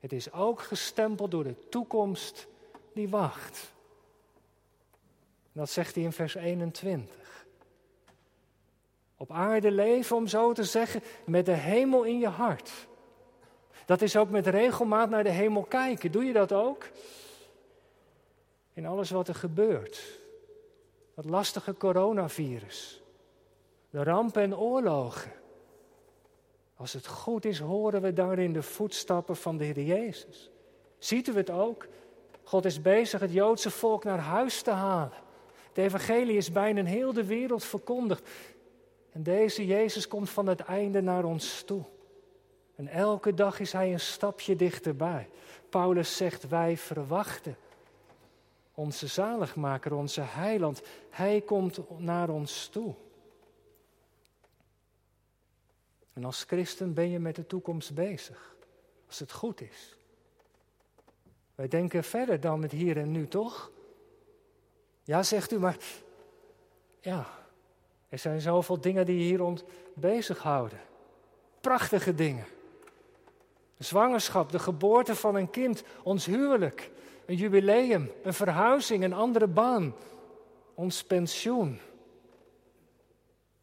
Het 0.00 0.12
is 0.12 0.32
ook 0.32 0.60
gestempeld 0.60 1.30
door 1.30 1.44
de 1.44 1.68
toekomst 1.68 2.46
die 2.92 3.08
wacht. 3.08 3.72
Dat 5.52 5.70
zegt 5.70 5.94
hij 5.94 6.04
in 6.04 6.12
vers 6.12 6.34
21. 6.34 7.46
Op 9.16 9.30
aarde 9.30 9.70
leven, 9.70 10.16
om 10.16 10.26
zo 10.26 10.52
te 10.52 10.64
zeggen, 10.64 11.02
met 11.26 11.46
de 11.46 11.52
hemel 11.52 12.02
in 12.02 12.18
je 12.18 12.28
hart. 12.28 12.70
Dat 13.86 14.02
is 14.02 14.16
ook 14.16 14.30
met 14.30 14.46
regelmaat 14.46 15.10
naar 15.10 15.24
de 15.24 15.30
hemel 15.30 15.62
kijken. 15.62 16.12
Doe 16.12 16.24
je 16.24 16.32
dat 16.32 16.52
ook? 16.52 16.90
In 18.74 18.86
alles 18.86 19.10
wat 19.10 19.28
er 19.28 19.34
gebeurt. 19.34 20.20
Dat 21.14 21.24
lastige 21.24 21.74
coronavirus. 21.74 23.02
De 23.90 24.02
rampen 24.02 24.42
en 24.42 24.56
oorlogen. 24.56 25.32
Als 26.76 26.92
het 26.92 27.06
goed 27.06 27.44
is, 27.44 27.58
horen 27.58 28.02
we 28.02 28.12
daarin 28.12 28.52
de 28.52 28.62
voetstappen 28.62 29.36
van 29.36 29.56
de 29.56 29.64
Heer 29.64 29.82
Jezus. 29.82 30.50
Ziet 30.98 31.28
u 31.28 31.36
het 31.36 31.50
ook? 31.50 31.86
God 32.42 32.64
is 32.64 32.82
bezig 32.82 33.20
het 33.20 33.32
Joodse 33.32 33.70
volk 33.70 34.04
naar 34.04 34.18
huis 34.18 34.62
te 34.62 34.70
halen. 34.70 35.22
De 35.72 35.82
evangelie 35.82 36.36
is 36.36 36.52
bijna 36.52 36.78
in 36.78 36.84
heel 36.84 37.12
de 37.12 37.24
wereld 37.24 37.64
verkondigd. 37.64 38.28
En 39.12 39.22
deze 39.22 39.66
Jezus 39.66 40.08
komt 40.08 40.30
van 40.30 40.46
het 40.46 40.60
einde 40.60 41.00
naar 41.00 41.24
ons 41.24 41.62
toe. 41.62 41.84
En 42.74 42.88
elke 42.88 43.34
dag 43.34 43.60
is 43.60 43.72
hij 43.72 43.92
een 43.92 44.00
stapje 44.00 44.56
dichterbij. 44.56 45.28
Paulus 45.68 46.16
zegt, 46.16 46.48
wij 46.48 46.76
verwachten 46.76 47.56
onze 48.74 49.06
zaligmaker, 49.06 49.94
onze 49.94 50.20
heiland. 50.20 50.82
Hij 51.10 51.40
komt 51.40 51.98
naar 51.98 52.28
ons 52.28 52.68
toe. 52.68 52.94
En 56.12 56.24
als 56.24 56.44
christen 56.44 56.94
ben 56.94 57.10
je 57.10 57.18
met 57.18 57.36
de 57.36 57.46
toekomst 57.46 57.94
bezig, 57.94 58.56
als 59.06 59.18
het 59.18 59.32
goed 59.32 59.60
is. 59.60 59.96
Wij 61.54 61.68
denken 61.68 62.04
verder 62.04 62.40
dan 62.40 62.62
het 62.62 62.72
hier 62.72 62.96
en 62.96 63.10
nu, 63.10 63.28
toch? 63.28 63.70
Ja, 65.02 65.22
zegt 65.22 65.52
u, 65.52 65.58
maar 65.58 65.76
ja, 67.00 67.26
er 68.08 68.18
zijn 68.18 68.40
zoveel 68.40 68.80
dingen 68.80 69.06
die 69.06 69.18
je 69.18 69.24
hier 69.24 69.38
rond 69.38 69.64
bezighouden. 69.94 70.80
Prachtige 71.60 72.14
dingen. 72.14 72.46
De 73.76 73.84
zwangerschap, 73.84 74.50
de 74.52 74.58
geboorte 74.58 75.14
van 75.14 75.34
een 75.34 75.50
kind, 75.50 75.82
ons 76.02 76.26
huwelijk, 76.26 76.90
een 77.26 77.36
jubileum, 77.36 78.10
een 78.22 78.34
verhuizing, 78.34 79.04
een 79.04 79.12
andere 79.12 79.46
baan, 79.46 79.94
ons 80.74 81.04
pensioen. 81.04 81.78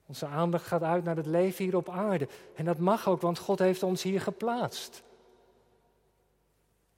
Onze 0.05 0.25
aandacht 0.25 0.65
gaat 0.65 0.83
uit 0.83 1.03
naar 1.03 1.15
het 1.15 1.25
leven 1.25 1.63
hier 1.63 1.75
op 1.75 1.89
aarde. 1.89 2.27
En 2.55 2.65
dat 2.65 2.77
mag 2.77 3.07
ook, 3.07 3.21
want 3.21 3.39
God 3.39 3.59
heeft 3.59 3.83
ons 3.83 4.03
hier 4.03 4.21
geplaatst. 4.21 5.03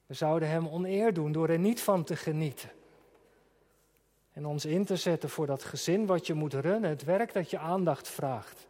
We 0.06 0.14
zouden 0.14 0.50
Hem 0.50 0.68
oneer 0.68 1.14
doen 1.14 1.32
door 1.32 1.50
er 1.50 1.60
niet 1.60 1.82
van 1.82 2.04
te 2.04 2.16
genieten. 2.16 2.70
En 4.32 4.46
ons 4.46 4.66
in 4.66 4.86
te 4.86 4.96
zetten 4.96 5.30
voor 5.30 5.46
dat 5.46 5.64
gezin 5.64 6.06
wat 6.06 6.28
je 6.28 6.34
moet 6.34 6.54
runnen, 6.54 6.90
het 6.90 7.04
werk 7.04 7.34
dat 7.34 7.50
je 7.50 7.58
aandacht 7.58 8.10
vraagt. 8.10 8.68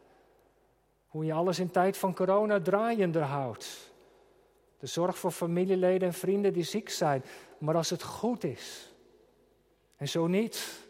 Hoe 1.08 1.26
je 1.26 1.34
alles 1.34 1.60
in 1.60 1.72
tijd 1.72 1.98
van 1.98 2.16
corona 2.16 2.62
draaiender 2.62 3.22
houdt. 3.22 3.93
De 4.84 4.90
zorg 4.90 5.18
voor 5.18 5.32
familieleden 5.32 6.08
en 6.08 6.14
vrienden 6.14 6.54
die 6.54 6.64
ziek 6.64 6.90
zijn. 6.90 7.24
Maar 7.58 7.76
als 7.76 7.90
het 7.90 8.04
goed 8.04 8.44
is, 8.44 8.94
en 9.96 10.08
zo 10.08 10.28
niet, 10.28 10.82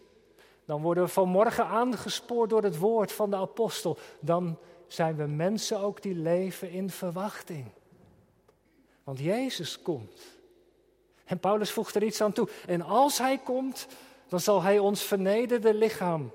Dan 0.65 0.81
worden 0.81 1.03
we 1.03 1.09
vanmorgen 1.09 1.65
aangespoord 1.65 2.49
door 2.49 2.63
het 2.63 2.77
woord 2.77 3.11
van 3.11 3.29
de 3.29 3.35
apostel. 3.35 3.97
Dan 4.19 4.57
zijn 4.87 5.15
we 5.15 5.25
mensen 5.25 5.79
ook 5.79 6.01
die 6.01 6.15
leven 6.15 6.69
in 6.69 6.89
verwachting. 6.89 7.65
Want 9.03 9.19
Jezus 9.19 9.81
komt. 9.81 10.21
En 11.25 11.39
Paulus 11.39 11.71
voegt 11.71 11.95
er 11.95 12.03
iets 12.03 12.21
aan 12.21 12.33
toe. 12.33 12.49
En 12.67 12.81
als 12.81 13.17
hij 13.17 13.37
komt, 13.37 13.87
dan 14.27 14.39
zal 14.39 14.61
hij 14.61 14.79
ons 14.79 15.01
vernederde 15.03 15.73
lichaam 15.73 16.31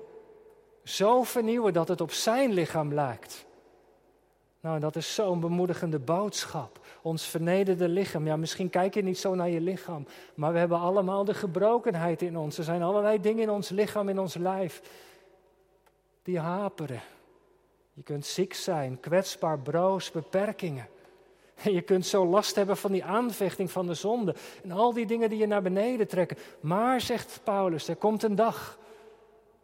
zo 0.83 1.23
vernieuwen 1.23 1.73
dat 1.73 1.87
het 1.87 2.01
op 2.01 2.11
zijn 2.11 2.51
lichaam 2.51 2.93
lijkt. 2.93 3.45
Nou, 4.61 4.79
dat 4.79 4.95
is 4.95 5.15
zo'n 5.15 5.39
bemoedigende 5.39 5.99
boodschap. 5.99 6.79
Ons 7.01 7.25
vernederde 7.25 7.87
lichaam. 7.87 8.25
Ja, 8.25 8.37
misschien 8.37 8.69
kijk 8.69 8.93
je 8.93 9.03
niet 9.03 9.17
zo 9.17 9.35
naar 9.35 9.49
je 9.49 9.61
lichaam. 9.61 10.07
Maar 10.35 10.53
we 10.53 10.59
hebben 10.59 10.79
allemaal 10.79 11.25
de 11.25 11.33
gebrokenheid 11.33 12.21
in 12.21 12.37
ons. 12.37 12.57
Er 12.57 12.63
zijn 12.63 12.81
allerlei 12.81 13.21
dingen 13.21 13.43
in 13.43 13.49
ons 13.49 13.69
lichaam, 13.69 14.09
in 14.09 14.19
ons 14.19 14.35
lijf. 14.35 14.81
Die 16.23 16.39
haperen. 16.39 17.01
Je 17.93 18.03
kunt 18.03 18.25
ziek 18.25 18.53
zijn, 18.53 18.99
kwetsbaar, 18.99 19.59
broos, 19.59 20.11
beperkingen. 20.11 20.87
En 21.63 21.73
je 21.79 21.81
kunt 21.81 22.05
zo 22.05 22.25
last 22.25 22.55
hebben 22.55 22.77
van 22.77 22.91
die 22.91 23.03
aanvechting 23.03 23.71
van 23.71 23.87
de 23.87 23.93
zonde. 23.93 24.35
En 24.63 24.71
al 24.71 24.93
die 24.93 25.05
dingen 25.05 25.29
die 25.29 25.39
je 25.39 25.47
naar 25.47 25.61
beneden 25.61 26.07
trekken. 26.07 26.37
Maar, 26.59 27.01
zegt 27.01 27.39
Paulus, 27.43 27.87
er 27.87 27.95
komt 27.95 28.23
een 28.23 28.35
dag. 28.35 28.77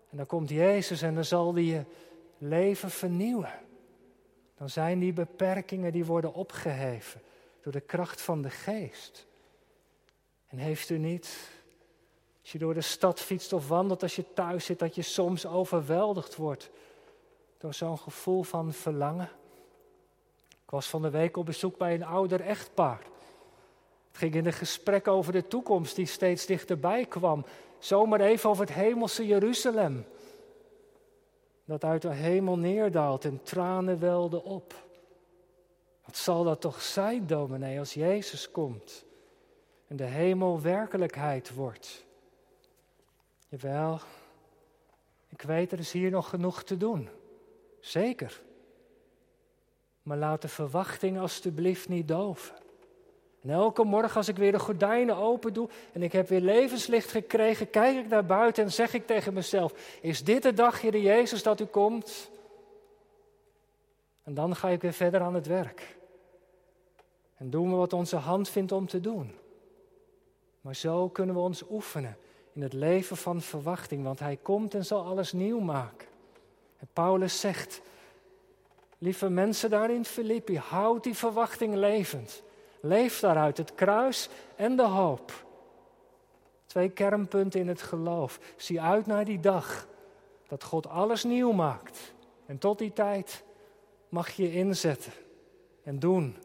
En 0.09 0.17
dan 0.17 0.25
komt 0.25 0.49
Jezus 0.49 1.01
en 1.01 1.15
dan 1.15 1.25
zal 1.25 1.53
die 1.53 1.73
je 1.73 1.83
leven 2.37 2.89
vernieuwen. 2.89 3.53
Dan 4.57 4.69
zijn 4.69 4.99
die 4.99 5.13
beperkingen 5.13 5.91
die 5.91 6.05
worden 6.05 6.33
opgeheven 6.33 7.21
door 7.61 7.71
de 7.71 7.81
kracht 7.81 8.21
van 8.21 8.41
de 8.41 8.49
geest. 8.49 9.25
En 10.47 10.57
heeft 10.57 10.89
u 10.89 10.97
niet, 10.97 11.49
als 12.41 12.51
je 12.51 12.57
door 12.57 12.73
de 12.73 12.81
stad 12.81 13.19
fietst 13.19 13.53
of 13.53 13.67
wandelt, 13.67 14.03
als 14.03 14.15
je 14.15 14.33
thuis 14.33 14.65
zit, 14.65 14.79
dat 14.79 14.95
je 14.95 15.01
soms 15.01 15.45
overweldigd 15.45 16.35
wordt 16.35 16.69
door 17.57 17.73
zo'n 17.73 17.97
gevoel 17.97 18.43
van 18.43 18.73
verlangen? 18.73 19.29
Ik 20.49 20.71
was 20.71 20.87
van 20.87 21.01
de 21.01 21.09
week 21.09 21.37
op 21.37 21.45
bezoek 21.45 21.77
bij 21.77 21.93
een 21.93 22.05
ouder 22.05 22.41
echtpaar. 22.41 23.01
Het 24.07 24.17
ging 24.17 24.35
in 24.35 24.45
een 24.45 24.53
gesprek 24.53 25.07
over 25.07 25.31
de 25.31 25.47
toekomst 25.47 25.95
die 25.95 26.05
steeds 26.05 26.45
dichterbij 26.45 27.05
kwam. 27.05 27.45
Zomaar 27.79 28.19
even 28.19 28.49
over 28.49 28.65
het 28.65 28.73
hemelse 28.73 29.25
Jeruzalem. 29.25 30.05
Dat 31.65 31.83
uit 31.83 32.01
de 32.01 32.13
hemel 32.13 32.57
neerdaalt 32.57 33.25
en 33.25 33.43
tranen 33.43 33.99
welden 33.99 34.43
op. 34.43 34.83
Wat 36.05 36.17
zal 36.17 36.43
dat 36.43 36.61
toch 36.61 36.81
zijn, 36.81 37.27
dominee, 37.27 37.79
als 37.79 37.93
Jezus 37.93 38.51
komt 38.51 39.05
en 39.87 39.95
de 39.95 40.03
hemel 40.03 40.61
werkelijkheid 40.61 41.53
wordt? 41.53 42.05
Jawel, 43.47 43.99
ik 45.29 45.41
weet 45.41 45.71
er 45.71 45.79
is 45.79 45.91
hier 45.91 46.11
nog 46.11 46.29
genoeg 46.29 46.63
te 46.63 46.77
doen. 46.77 47.09
Zeker. 47.79 48.41
Maar 50.01 50.17
laat 50.17 50.41
de 50.41 50.47
verwachting 50.47 51.19
alstublieft 51.19 51.89
niet 51.89 52.07
doven. 52.07 52.55
En 53.45 53.51
elke 53.51 53.83
morgen 53.83 54.15
als 54.15 54.27
ik 54.27 54.37
weer 54.37 54.51
de 54.51 54.59
gordijnen 54.59 55.15
open 55.15 55.53
doe 55.53 55.69
en 55.91 56.03
ik 56.03 56.11
heb 56.11 56.27
weer 56.27 56.41
levenslicht 56.41 57.11
gekregen, 57.11 57.69
kijk 57.69 57.97
ik 57.97 58.07
naar 58.07 58.25
buiten 58.25 58.63
en 58.63 58.71
zeg 58.71 58.93
ik 58.93 59.07
tegen 59.07 59.33
mezelf, 59.33 59.73
is 60.01 60.23
dit 60.23 60.43
de 60.43 60.53
dag, 60.53 60.81
Heer 60.81 60.97
Jezus, 60.97 61.43
dat 61.43 61.59
u 61.59 61.65
komt? 61.65 62.29
En 64.23 64.33
dan 64.33 64.55
ga 64.55 64.69
ik 64.69 64.81
weer 64.81 64.93
verder 64.93 65.21
aan 65.21 65.33
het 65.33 65.47
werk. 65.47 65.97
En 67.35 67.49
doen 67.49 67.69
we 67.69 67.75
wat 67.75 67.93
onze 67.93 68.15
hand 68.15 68.49
vindt 68.49 68.71
om 68.71 68.87
te 68.87 68.99
doen. 68.99 69.31
Maar 70.61 70.75
zo 70.75 71.09
kunnen 71.09 71.35
we 71.35 71.41
ons 71.41 71.63
oefenen 71.69 72.17
in 72.53 72.61
het 72.61 72.73
leven 72.73 73.17
van 73.17 73.41
verwachting, 73.41 74.03
want 74.03 74.19
Hij 74.19 74.37
komt 74.41 74.73
en 74.73 74.85
zal 74.85 75.05
alles 75.05 75.33
nieuw 75.33 75.59
maken. 75.59 76.07
En 76.77 76.87
Paulus 76.93 77.39
zegt, 77.39 77.81
lieve 78.97 79.29
mensen 79.29 79.69
daar 79.69 79.91
in 79.91 80.05
Filippi, 80.05 80.57
houd 80.57 81.03
die 81.03 81.15
verwachting 81.15 81.75
levend. 81.75 82.43
Leef 82.85 83.19
daaruit 83.19 83.57
het 83.57 83.75
kruis 83.75 84.29
en 84.55 84.75
de 84.75 84.83
hoop. 84.83 85.45
Twee 86.65 86.89
kernpunten 86.89 87.59
in 87.59 87.67
het 87.67 87.81
geloof. 87.81 88.39
Zie 88.55 88.81
uit 88.81 89.05
naar 89.05 89.25
die 89.25 89.39
dag 89.39 89.87
dat 90.47 90.63
God 90.63 90.87
alles 90.87 91.23
nieuw 91.23 91.51
maakt. 91.51 92.13
En 92.45 92.57
tot 92.57 92.77
die 92.77 92.93
tijd 92.93 93.43
mag 94.09 94.29
je 94.29 94.51
inzetten 94.51 95.13
en 95.83 95.99
doen 95.99 96.37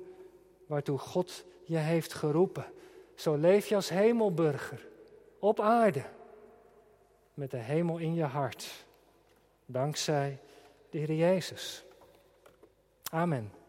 waartoe 0.67 0.99
God 0.99 1.45
je 1.65 1.77
heeft 1.77 2.15
geroepen. 2.15 2.65
Zo 3.15 3.35
leef 3.35 3.67
je 3.67 3.75
als 3.75 3.89
hemelburger 3.89 4.87
op 5.39 5.61
aarde 5.61 6.05
met 7.35 7.51
de 7.51 7.57
hemel 7.57 7.99
in 7.99 8.15
je 8.15 8.25
hart. 8.25 8.87
Dankzij 9.67 10.39
de 10.91 10.99
Heer 10.99 11.15
Jezus. 11.15 11.85
Amen. 13.11 13.60